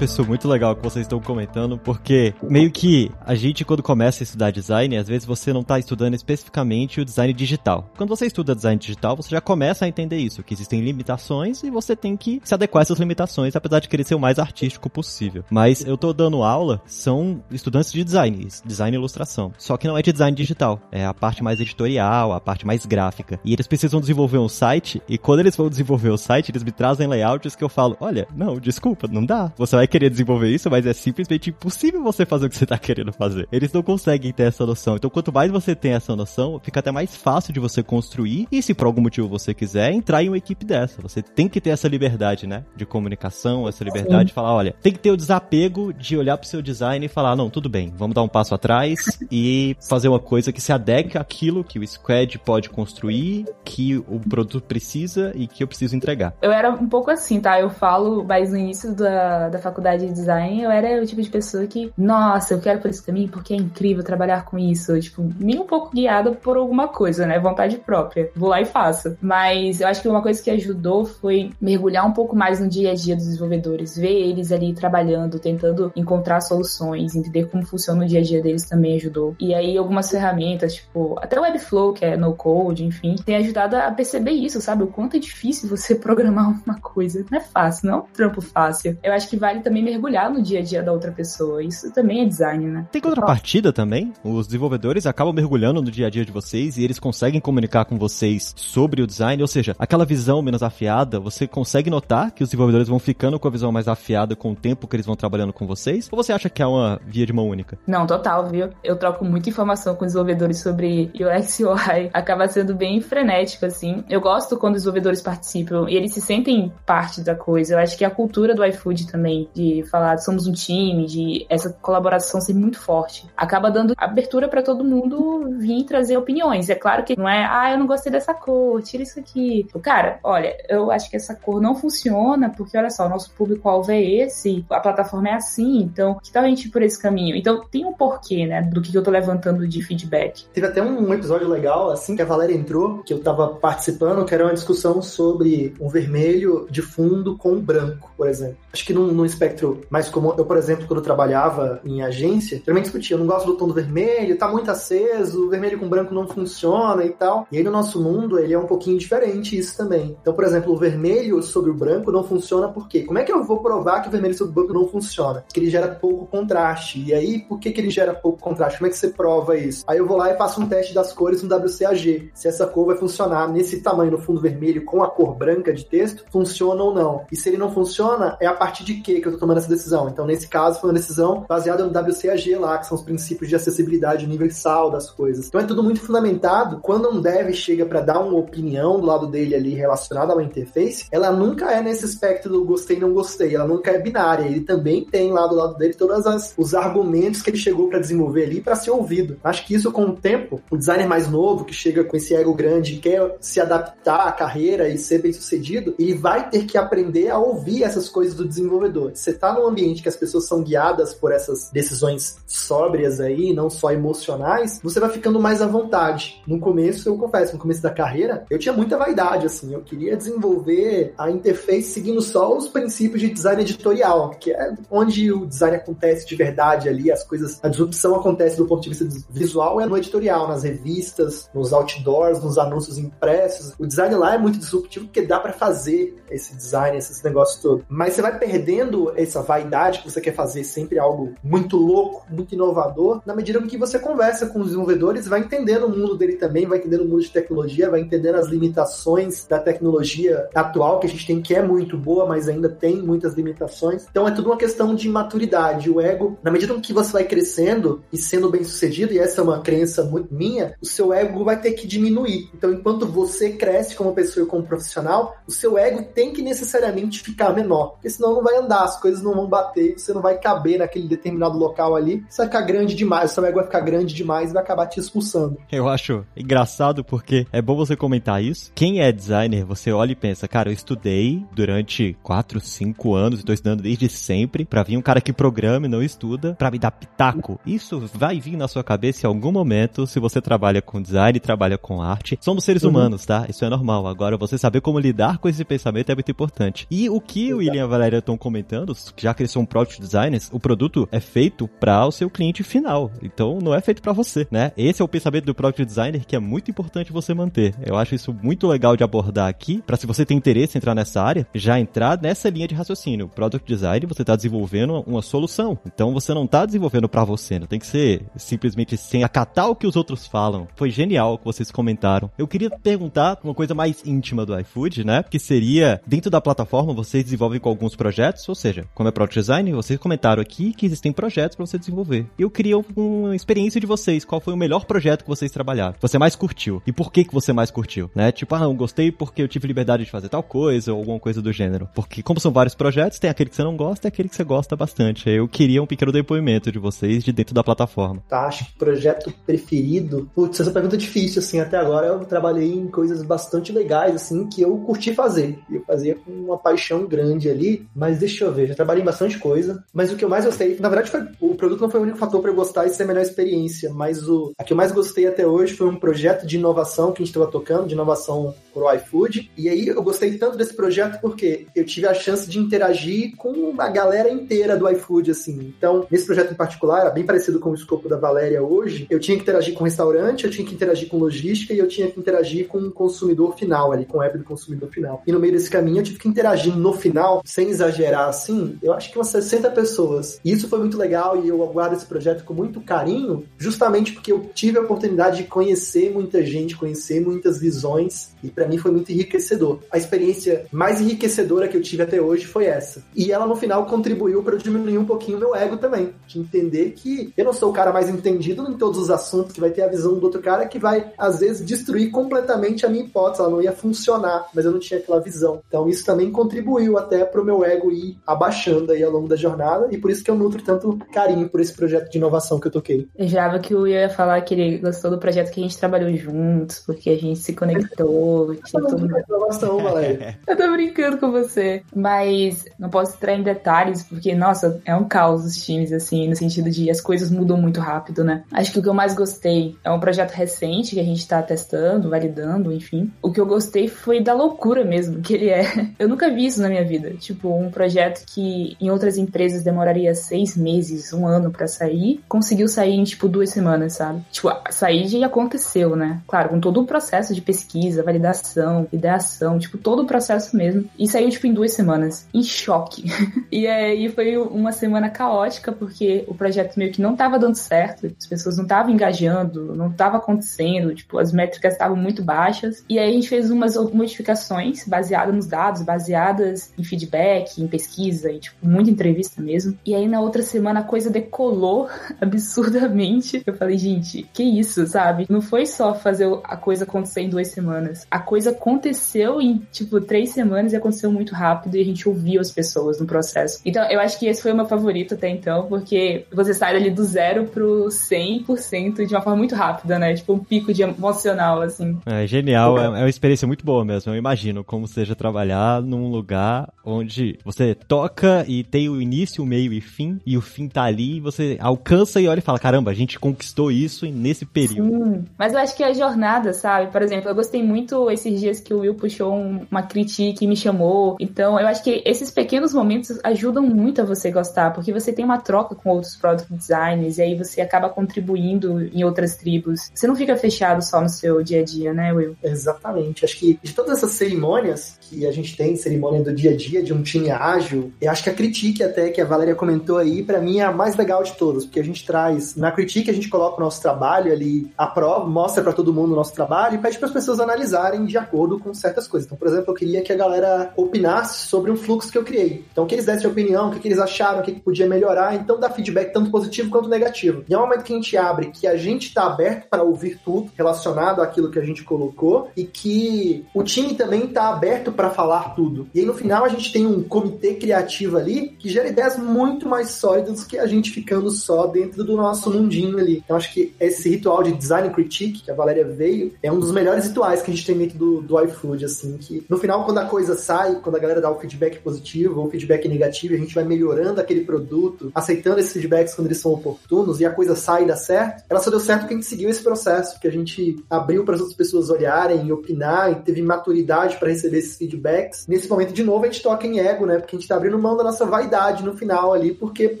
[0.02, 4.22] Acho isso muito legal que vocês estão comentando, porque meio que a gente, quando começa
[4.22, 7.88] a estudar design, às vezes você não está estudando especificamente o design digital.
[7.96, 11.70] Quando você estuda design digital, você já começa a entender isso, que existem limitações e
[11.70, 14.90] você tem que se adequar a essas limitações, apesar de querer ser o mais artístico
[14.90, 15.44] possível.
[15.50, 19.52] Mas eu tô dando aula, são estudantes de design, design e ilustração.
[19.56, 22.84] Só que não é de design digital, é a parte mais editorial, a parte mais
[22.84, 23.38] gráfica.
[23.44, 26.72] E eles precisam desenvolver um site, e quando eles vão desenvolver o site, eles me
[26.72, 29.52] trazem layouts que eu falo, olha, não, desculpa, não dá.
[29.56, 32.78] Você vai querer desenvolver isso, mas é simplesmente impossível você fazer o que você tá
[32.78, 33.46] querendo fazer.
[33.52, 34.96] Eles não conseguem ter essa noção.
[34.96, 38.48] Então, quanto mais você tem essa noção, fica até mais fácil de você construir.
[38.50, 41.02] E se por algum motivo você quiser, entrar em uma equipe dessa.
[41.02, 42.64] Você tem que ter essa liberdade, né?
[42.74, 44.26] De comunicação, essa liberdade Sim.
[44.26, 47.36] de falar, olha, tem que ter o desapego de olhar pro seu design e falar,
[47.36, 51.18] não, tudo bem, vamos dar um passo atrás e fazer uma coisa que se adeque
[51.18, 56.34] àquilo que o Squad pode construir, que o produto precisa e que eu preciso entregar.
[56.40, 57.60] Eu era um pouco assim, tá?
[57.60, 61.30] Eu falo, mas no início da, da faculdade de design, eu era o tipo de
[61.30, 64.98] pessoa que, nossa, eu quero por esse caminho porque é incrível trabalhar com isso.
[65.00, 67.38] Tipo, nem um pouco guiada por alguma coisa, né?
[67.38, 68.30] Vontade própria.
[68.34, 69.16] Vou lá e faço.
[69.20, 72.92] Mas eu acho que uma coisa que ajudou foi mergulhar um pouco mais no dia
[72.92, 78.06] a dia dos desenvolvedores, ver eles ali trabalhando, tentando encontrar soluções, entender como funciona o
[78.06, 79.34] dia a dia deles também ajudou.
[79.38, 83.76] E aí algumas ferramentas, tipo, até o Webflow, que é no code, enfim, tem ajudado
[83.76, 84.84] a perceber isso, sabe?
[84.84, 87.24] O quanto é difícil você programar uma coisa.
[87.30, 88.98] Não é fácil, não é um trampo fácil.
[89.02, 91.62] Eu acho que vale também mergulhar no dia a dia da outra pessoa.
[91.62, 92.86] Isso também é design, né?
[92.90, 94.12] Tem contrapartida também?
[94.22, 97.98] Os desenvolvedores acabam mergulhando no dia a dia de vocês e eles conseguem comunicar com
[97.98, 102.48] vocês sobre o design, ou seja, aquela visão menos afiada, você consegue notar que os
[102.50, 105.52] desenvolvedores vão ficando com a visão mais afiada com o tempo que eles vão trabalhando
[105.52, 106.08] com vocês?
[106.10, 107.78] Ou você acha que é uma via de mão única?
[107.86, 108.70] Não, total, viu?
[108.82, 112.10] Eu troco muita informação com os desenvolvedores sobre UX e UI.
[112.12, 114.04] Acaba sendo bem frenético, assim.
[114.08, 117.74] Eu gosto quando os desenvolvedores participam e eles se sentem parte da coisa.
[117.74, 121.70] Eu acho que a cultura do iFood também, de falar somos um time, de essa
[121.70, 123.26] colaboração ser muito forte.
[123.36, 126.68] Acaba dando abertura para todo mundo vir trazer opiniões.
[126.68, 129.66] É claro que não é, ah, eu não gostei dessa cor, tira isso aqui.
[129.82, 133.90] Cara, olha, eu acho que essa cor não funciona porque, olha só, o nosso público-alvo
[133.90, 137.36] é esse, a plataforma é assim, então que tal a gente ir por esse caminho?
[137.36, 140.44] Então tem um porquê, né, do que eu tô levantando de feedback.
[140.52, 144.34] Teve até um episódio legal, assim, que a Valéria entrou, que eu tava participando, que
[144.34, 148.56] era uma discussão sobre um vermelho de fundo com um branco, por exemplo.
[148.72, 150.34] Acho que num, num espectro mais comum.
[150.36, 153.74] Eu, por exemplo, quando trabalhava em agência, geralmente discutia, eu não gosto do tom do
[153.74, 157.46] vermelho, tá muito aceso, o vermelho com branco não funciona e tal.
[157.50, 160.16] E aí no nosso mundo, ele é um pouquinho diferente isso também.
[160.20, 163.02] Então, por exemplo, o vermelho sobre o branco não funciona por quê?
[163.02, 165.40] Como é que eu vou provar que o vermelho sobre o branco não funciona?
[165.42, 167.02] Porque ele gera pouco contraste.
[167.02, 168.78] E aí, por que, que ele gera pouco contraste?
[168.78, 169.84] Como é que você prova isso?
[169.86, 172.30] Aí eu vou lá e faço um teste das cores no WCAG.
[172.34, 175.84] Se essa cor vai funcionar nesse tamanho no fundo vermelho com a cor branca de
[175.84, 177.24] texto, funciona ou não.
[177.30, 180.08] E se ele não funciona, é a partir de quê que eu tomando essa decisão.
[180.08, 183.56] Então, nesse caso, foi uma decisão baseada no WCAG lá, que são os princípios de
[183.56, 185.48] acessibilidade universal das coisas.
[185.48, 186.78] Então, é tudo muito fundamentado.
[186.80, 190.42] Quando um dev chega para dar uma opinião do lado dele ali relacionada a uma
[190.42, 194.46] interface, ela nunca é nesse aspecto do gostei não gostei, ela nunca é binária.
[194.46, 196.24] Ele também tem lá do lado dele todos
[196.56, 199.38] os argumentos que ele chegou para desenvolver ali para ser ouvido.
[199.42, 202.54] Acho que isso com o tempo, o designer mais novo que chega com esse ego
[202.54, 206.78] grande e quer se adaptar à carreira e ser bem sucedido, ele vai ter que
[206.78, 209.12] aprender a ouvir essas coisas do desenvolvedor.
[209.22, 213.70] Você tá num ambiente que as pessoas são guiadas por essas decisões sóbrias aí, não
[213.70, 216.42] só emocionais, você vai ficando mais à vontade.
[216.44, 220.16] No começo, eu confesso, no começo da carreira, eu tinha muita vaidade, assim, eu queria
[220.16, 225.76] desenvolver a interface seguindo só os princípios de design editorial, que é onde o design
[225.76, 229.86] acontece de verdade ali, as coisas, a disrupção acontece do ponto de vista visual é
[229.86, 233.72] no editorial, nas revistas, nos outdoors, nos anúncios impressos.
[233.78, 237.84] O design lá é muito disruptivo porque dá para fazer esse design, esses negócios todos.
[237.88, 242.54] Mas você vai perdendo essa vaidade que você quer fazer sempre algo muito louco, muito
[242.54, 246.34] inovador, na medida em que você conversa com os desenvolvedores, vai entendendo o mundo dele
[246.34, 251.06] também, vai entendendo o mundo de tecnologia, vai entendendo as limitações da tecnologia atual que
[251.06, 254.06] a gente tem, que é muito boa, mas ainda tem muitas limitações.
[254.10, 255.90] Então é tudo uma questão de maturidade.
[255.90, 259.40] O ego, na medida em que você vai crescendo e sendo bem sucedido, e essa
[259.40, 262.50] é uma crença muito minha, o seu ego vai ter que diminuir.
[262.54, 267.22] Então, enquanto você cresce como pessoa e como profissional, o seu ego tem que necessariamente
[267.22, 270.78] ficar menor, porque senão não vai andar, coisas não vão bater, você não vai caber
[270.78, 274.14] naquele determinado local ali, você vai ficar grande demais, o seu ego vai ficar grande
[274.14, 275.58] demais e vai acabar te expulsando.
[275.70, 278.70] Eu acho engraçado porque é bom você comentar isso.
[278.74, 283.52] Quem é designer, você olha e pensa, cara, eu estudei durante 4, 5 anos, estou
[283.52, 286.92] estudando desde sempre, para vir um cara que programa e não estuda, para me dar
[286.92, 287.58] pitaco.
[287.66, 291.76] Isso vai vir na sua cabeça em algum momento, se você trabalha com design, trabalha
[291.76, 292.38] com arte.
[292.40, 292.90] Somos seres uhum.
[292.90, 293.46] humanos, tá?
[293.48, 294.06] Isso é normal.
[294.06, 296.86] Agora, você saber como lidar com esse pensamento é muito importante.
[296.90, 298.81] E o que o William e a Valéria estão comentando,
[299.16, 303.10] já que eles são product designers, o produto é feito para o seu cliente final.
[303.22, 304.72] Então, não é feito para você, né?
[304.76, 307.74] Esse é o pensamento do product designer que é muito importante você manter.
[307.84, 310.94] Eu acho isso muito legal de abordar aqui, para se você tem interesse em entrar
[310.94, 313.28] nessa área, já entrar nessa linha de raciocínio.
[313.28, 315.78] Product design, você está desenvolvendo uma solução.
[315.86, 319.76] Então, você não está desenvolvendo para você, não tem que ser simplesmente sem acatar o
[319.76, 320.66] que os outros falam.
[320.74, 322.30] Foi genial o que vocês comentaram.
[322.38, 325.22] Eu queria perguntar uma coisa mais íntima do iFood, né?
[325.22, 329.38] Que seria, dentro da plataforma, vocês desenvolvem com alguns projetos, ou seja, como é Product
[329.38, 332.26] Design, vocês comentaram aqui que existem projetos para você desenvolver.
[332.38, 336.18] Eu queria uma experiência de vocês, qual foi o melhor projeto que vocês trabalharam, você
[336.18, 338.32] mais curtiu, e por que que você mais curtiu, né?
[338.32, 341.42] Tipo, ah, não, gostei porque eu tive liberdade de fazer tal coisa, ou alguma coisa
[341.42, 341.88] do gênero.
[341.94, 344.44] Porque como são vários projetos, tem aquele que você não gosta e aquele que você
[344.44, 345.28] gosta bastante.
[345.28, 348.22] Eu queria um pequeno depoimento de vocês de dentro da plataforma.
[348.28, 352.72] Tá, acho que projeto preferido, putz, essa pergunta é difícil, assim, até agora eu trabalhei
[352.72, 355.58] em coisas bastante legais, assim, que eu curti fazer.
[355.70, 359.84] Eu fazia com uma paixão grande ali, mas deixa eu ver, já trabalhei bastante coisa,
[359.92, 362.18] mas o que eu mais gostei, na verdade, foi, o produto não foi o único
[362.18, 364.92] fator para eu gostar e ser a melhor experiência, mas o a que eu mais
[364.92, 368.54] gostei até hoje foi um projeto de inovação que a gente estava tocando, de inovação
[368.72, 372.58] pro iFood, e aí eu gostei tanto desse projeto porque eu tive a chance de
[372.58, 375.72] interagir com a galera inteira do iFood, assim.
[375.76, 379.20] Então, nesse projeto em particular, era bem parecido com o escopo da Valéria hoje, eu
[379.20, 382.18] tinha que interagir com restaurante, eu tinha que interagir com logística e eu tinha que
[382.18, 385.22] interagir com o consumidor final ali, com o app do consumidor final.
[385.26, 388.51] E no meio desse caminho eu tive que interagir no final, sem exagerar assim,
[388.82, 390.40] eu acho que umas 60 pessoas.
[390.44, 394.32] E isso foi muito legal e eu aguardo esse projeto com muito carinho, justamente porque
[394.32, 398.90] eu tive a oportunidade de conhecer muita gente, conhecer muitas visões e para mim foi
[398.90, 399.78] muito enriquecedor.
[399.90, 403.02] A experiência mais enriquecedora que eu tive até hoje foi essa.
[403.14, 406.90] E ela no final contribuiu para eu diminuir um pouquinho meu ego também, de entender
[406.90, 409.82] que eu não sou o cara mais entendido em todos os assuntos, que vai ter
[409.82, 413.50] a visão do outro cara que vai às vezes destruir completamente a minha hipótese, ela
[413.50, 415.60] não ia funcionar, mas eu não tinha aquela visão.
[415.68, 419.88] Então isso também contribuiu até pro meu ego ir abaixando aí ao longo da jornada
[419.90, 422.72] e por isso que eu nutro tanto carinho por esse projeto de inovação que eu
[422.72, 423.08] toquei.
[423.16, 426.14] Eu jurava que eu ia falar que ele gostou do projeto que a gente trabalhou
[426.16, 428.54] juntos, porque a gente se conectou.
[428.64, 428.82] tinha
[429.28, 429.78] inovação,
[430.46, 435.04] eu tô brincando com você, mas não posso entrar em detalhes, porque, nossa, é um
[435.04, 438.44] caos os times, assim, no sentido de as coisas mudam muito rápido, né?
[438.52, 441.42] Acho que o que eu mais gostei é um projeto recente que a gente tá
[441.42, 443.12] testando, validando, enfim.
[443.22, 445.62] O que eu gostei foi da loucura mesmo, que ele é.
[445.98, 447.10] Eu nunca vi isso na minha vida.
[447.18, 452.66] Tipo, um projeto que em outras empresas demoraria seis meses, um ano para sair, conseguiu
[452.66, 454.22] sair em, tipo, duas semanas, sabe?
[454.30, 456.20] Tipo, sair já aconteceu, né?
[456.26, 460.88] Claro, com todo o processo de pesquisa, validação, ideação, tipo, todo o processo mesmo.
[460.98, 462.26] E saiu, tipo, em duas semanas.
[462.32, 463.04] Em choque.
[463.52, 468.06] e aí foi uma semana caótica, porque o projeto meio que não tava dando certo,
[468.18, 472.82] as pessoas não estavam engajando, não tava acontecendo, tipo, as métricas estavam muito baixas.
[472.88, 478.21] E aí a gente fez umas modificações baseadas nos dados, baseadas em feedback, em pesquisa
[478.22, 479.76] coisa, e, tipo, muita entrevista mesmo.
[479.84, 481.88] E aí na outra semana a coisa decolou
[482.20, 483.42] absurdamente.
[483.44, 485.26] Eu falei, gente, que isso, sabe?
[485.28, 488.06] Não foi só fazer a coisa acontecer em duas semanas.
[488.10, 492.40] A coisa aconteceu em, tipo, três semanas e aconteceu muito rápido e a gente ouviu
[492.40, 493.60] as pessoas no processo.
[493.64, 496.90] Então, eu acho que esse foi o meu favorito até então, porque você sai ali
[496.90, 500.14] do zero pro 100% de uma forma muito rápida, né?
[500.14, 501.98] Tipo, um pico de emocional, assim.
[502.06, 504.12] É genial, é, é uma experiência muito boa mesmo.
[504.12, 508.11] Eu imagino como seja trabalhar num lugar onde você toca
[508.46, 511.56] e tem o início, o meio e fim, e o fim tá ali, e você
[511.60, 514.88] alcança e olha e fala: caramba, a gente conquistou isso nesse período.
[514.88, 516.90] Sim, mas eu acho que a jornada, sabe?
[516.90, 519.34] Por exemplo, eu gostei muito esses dias que o Will puxou
[519.70, 521.16] uma crítica e me chamou.
[521.20, 525.24] Então, eu acho que esses pequenos momentos ajudam muito a você gostar, porque você tem
[525.24, 529.90] uma troca com outros product designers e aí você acaba contribuindo em outras tribos.
[529.94, 532.36] Você não fica fechado só no seu dia a dia, né, Will?
[532.42, 533.24] Exatamente.
[533.24, 536.82] Acho que de todas essas cerimônias que a gente tem, cerimônia do dia a dia
[536.82, 540.24] de um time ágil, eu acho que a critique até que a Valéria comentou aí,
[540.24, 543.14] para mim é a mais legal de todas, porque a gente traz na critique a
[543.14, 546.74] gente coloca o nosso trabalho ali à prova, mostra para todo mundo o nosso trabalho
[546.74, 549.26] e pede para as pessoas analisarem de acordo com certas coisas.
[549.26, 552.64] Então, por exemplo, eu queria que a galera opinasse sobre um fluxo que eu criei.
[552.72, 555.36] Então, que eles dessem opinião, o que, que eles acharam, o que, que podia melhorar,
[555.36, 557.44] então dá feedback tanto positivo quanto negativo.
[557.48, 560.18] E é um momento que a gente abre que a gente está aberto para ouvir
[560.24, 565.10] tudo relacionado àquilo que a gente colocou e que o time também está aberto para
[565.10, 565.86] falar tudo.
[565.94, 569.68] E aí no final a gente tem um comitê criativo ali que gera ideias muito
[569.68, 573.22] mais sólidas do que a gente ficando só dentro do nosso mundinho ali.
[573.24, 576.72] Então acho que esse ritual de design critique que a Valéria veio é um dos
[576.72, 579.98] melhores rituais que a gente tem dentro do, do iFood, assim, que no final quando
[579.98, 583.54] a coisa sai, quando a galera dá o feedback positivo ou feedback negativo, a gente
[583.54, 587.84] vai melhorando aquele produto, aceitando esses feedbacks quando eles são oportunos e a coisa sai
[587.84, 590.32] e dá certo, ela só deu certo porque a gente seguiu esse processo, que a
[590.32, 594.76] gente abriu para as outras pessoas olharem e opinar e teve maturidade para receber esses
[594.76, 595.46] feedbacks.
[595.46, 597.18] Nesse momento, de novo, a gente toca em ego, né?
[597.18, 600.00] Porque a gente tá abrindo mão da nossa vaidade no final ali, porque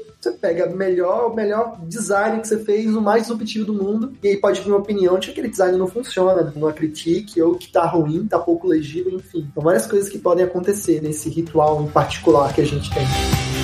[0.20, 4.28] você pega melhor, o melhor design que você fez, o mais disruptivo do mundo, e
[4.28, 7.70] aí pode vir uma opinião de que aquele design não funciona, não critique, ou que
[7.70, 9.48] tá ruim, tá pouco legível, enfim.
[9.50, 13.61] Então, várias coisas que podem acontecer nesse ritual em particular que a gente tem.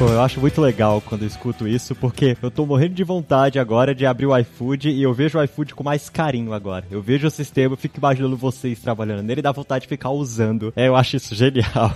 [0.00, 3.58] Pô, eu acho muito legal quando eu escuto isso, porque eu tô morrendo de vontade
[3.58, 6.86] agora de abrir o iFood e eu vejo o iFood com mais carinho agora.
[6.90, 10.72] Eu vejo o sistema, eu fico imaginando vocês trabalhando nele dá vontade de ficar usando.
[10.74, 11.94] É, eu acho isso genial.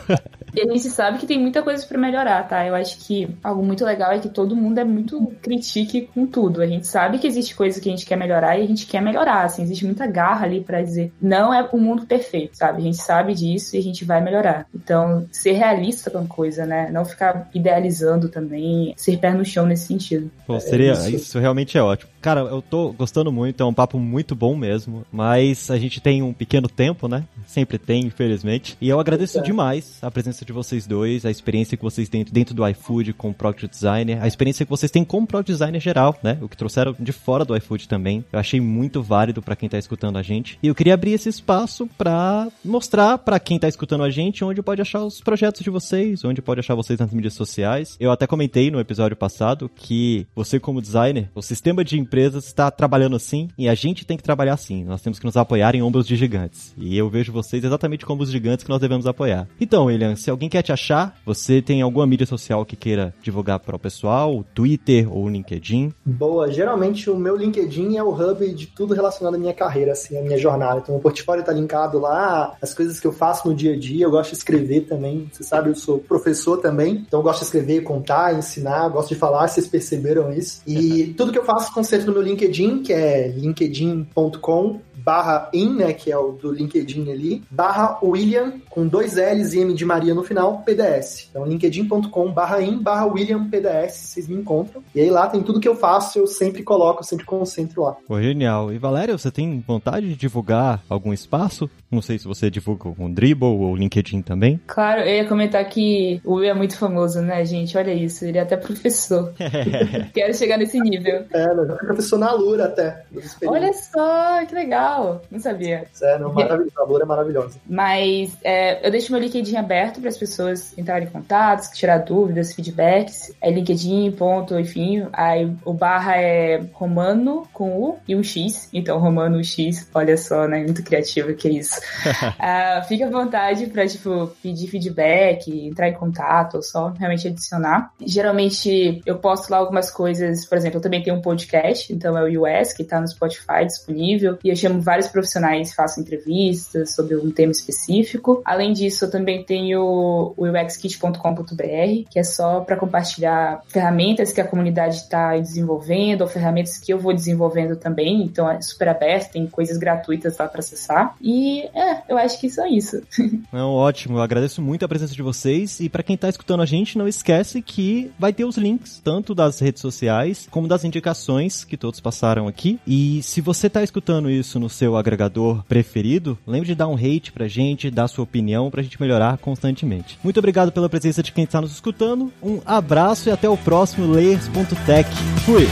[0.55, 2.67] E a gente sabe que tem muita coisa para melhorar, tá?
[2.67, 6.61] Eu acho que algo muito legal é que todo mundo é muito critique com tudo.
[6.61, 9.01] A gente sabe que existe coisa que a gente quer melhorar e a gente quer
[9.01, 12.83] melhorar, assim, existe muita garra ali para dizer, não é o mundo perfeito, sabe?
[12.83, 14.67] A gente sabe disso e a gente vai melhorar.
[14.75, 16.91] Então, ser realista com a coisa, né?
[16.93, 17.94] Não ficar idealizando
[18.29, 20.31] também, ser pé no chão nesse sentido.
[20.47, 21.17] Pô, seria, é isso.
[21.17, 22.11] isso realmente é ótimo.
[22.21, 26.23] Cara, eu tô gostando muito, é um papo muito bom mesmo, mas a gente tem
[26.23, 27.25] um pequeno tempo, né?
[27.47, 28.79] Sempre tem, infelizmente.
[28.81, 29.43] E eu agradeço é.
[29.43, 33.29] demais a presença de vocês dois, a experiência que vocês têm dentro do iFood com
[33.29, 36.39] o Product Designer, a experiência que vocês têm com o Product Designer geral, né?
[36.41, 38.25] O que trouxeram de fora do iFood também.
[38.33, 40.59] Eu achei muito válido para quem tá escutando a gente.
[40.63, 44.63] E eu queria abrir esse espaço para mostrar para quem tá escutando a gente onde
[44.63, 47.84] pode achar os projetos de vocês, onde pode achar vocês nas mídias sociais.
[47.99, 52.71] Eu até comentei no episódio passado que você como designer, o sistema de empresas está
[52.71, 54.85] trabalhando assim e a gente tem que trabalhar assim.
[54.85, 56.75] Nós temos que nos apoiar em ombros de gigantes.
[56.77, 59.49] E eu vejo vocês exatamente como os gigantes que nós devemos apoiar.
[59.61, 63.61] Então, William, se alguém quer te achar, você tem alguma mídia social que queira divulgar
[63.61, 65.93] para o pessoal, Twitter ou LinkedIn?
[66.05, 70.19] Boa, geralmente o meu LinkedIn é o hub de tudo relacionado à minha carreira, assim,
[70.19, 70.81] à minha jornada.
[70.83, 74.05] Então o portfólio está linkado lá, as coisas que eu faço no dia a dia,
[74.05, 75.29] eu gosto de escrever também.
[75.33, 79.15] Você sabe, eu sou professor também, então eu gosto de escrever, contar, ensinar, gosto de
[79.15, 80.61] falar, vocês perceberam isso.
[80.67, 85.93] E tudo que eu faço concentra no meu LinkedIn, que é linkedin.com barra in, né,
[85.93, 90.15] que é o do LinkedIn ali, barra William, com dois L's e M de Maria
[90.15, 91.29] no final, PDS.
[91.31, 94.83] Então, linkedin.com barra in, barra William PDS, vocês me encontram.
[94.95, 97.97] E aí lá tem tudo que eu faço, eu sempre coloco, eu sempre concentro lá.
[98.07, 98.73] Pô, genial.
[98.73, 101.69] E Valéria, você tem vontade de divulgar algum espaço?
[101.91, 104.61] Não sei se você divulga com o Dribble ou LinkedIn também.
[104.67, 107.77] Claro, eu ia comentar que o Will é muito famoso, né, gente?
[107.77, 109.33] Olha isso, ele é até professor.
[110.13, 111.25] Quero chegar nesse nível.
[111.33, 113.05] É, eu já professor na Lura até.
[113.47, 114.94] Olha só, que legal.
[115.31, 115.85] Não sabia.
[115.93, 116.73] Sério, maravilhoso.
[116.77, 117.59] A Lura é maravilhosa.
[117.69, 122.53] Mas é, eu deixo meu LinkedIn aberto para as pessoas entrarem em contato, tirar dúvidas,
[122.53, 123.35] feedbacks.
[123.41, 125.07] É LinkedIn, ponto, enfim.
[125.13, 128.69] Aí o barra é romano com U e um X.
[128.73, 130.63] Então, romano X, olha só, né?
[130.63, 131.79] Muito criativo que é isso.
[131.79, 137.91] uh, fica à vontade para, tipo, pedir feedback, entrar em contato ou só realmente adicionar.
[138.01, 142.25] Geralmente eu posto lá algumas coisas, por exemplo, eu também tenho um podcast, então é
[142.25, 147.17] o US, que tá no Spotify disponível, e eu chamo vários profissionais faço entrevistas sobre
[147.17, 148.43] um tema específico.
[148.45, 154.47] Além disso, eu também tenho o uxkit.com.br, que é só para compartilhar ferramentas que a
[154.47, 158.23] comunidade está desenvolvendo ou ferramentas que eu vou desenvolvendo também.
[158.23, 161.17] Então é super aberto, tem coisas gratuitas lá para acessar.
[161.21, 163.03] E é, eu acho que só isso.
[163.53, 164.19] Não, ótimo.
[164.19, 167.07] Eu agradeço muito a presença de vocês e para quem tá escutando a gente, não
[167.07, 172.01] esquece que vai ter os links tanto das redes sociais como das indicações que todos
[172.01, 172.79] passaram aqui.
[172.87, 177.33] E se você tá escutando isso no seu agregador preferido, lembre de dar um hate
[177.33, 180.19] pra gente, dar sua opinião pra gente melhorar constantemente.
[180.23, 182.33] Muito obrigado pela presença de quem está nos escutando.
[182.43, 185.09] Um abraço e até o próximo Layers.tech.
[185.45, 185.67] Fui!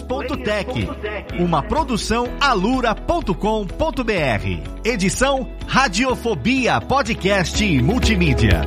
[0.00, 0.88] Layers.tech,
[1.38, 3.34] uma produção alura.com.br.
[4.84, 8.62] Edição Radiofobia Podcast e Multimídia.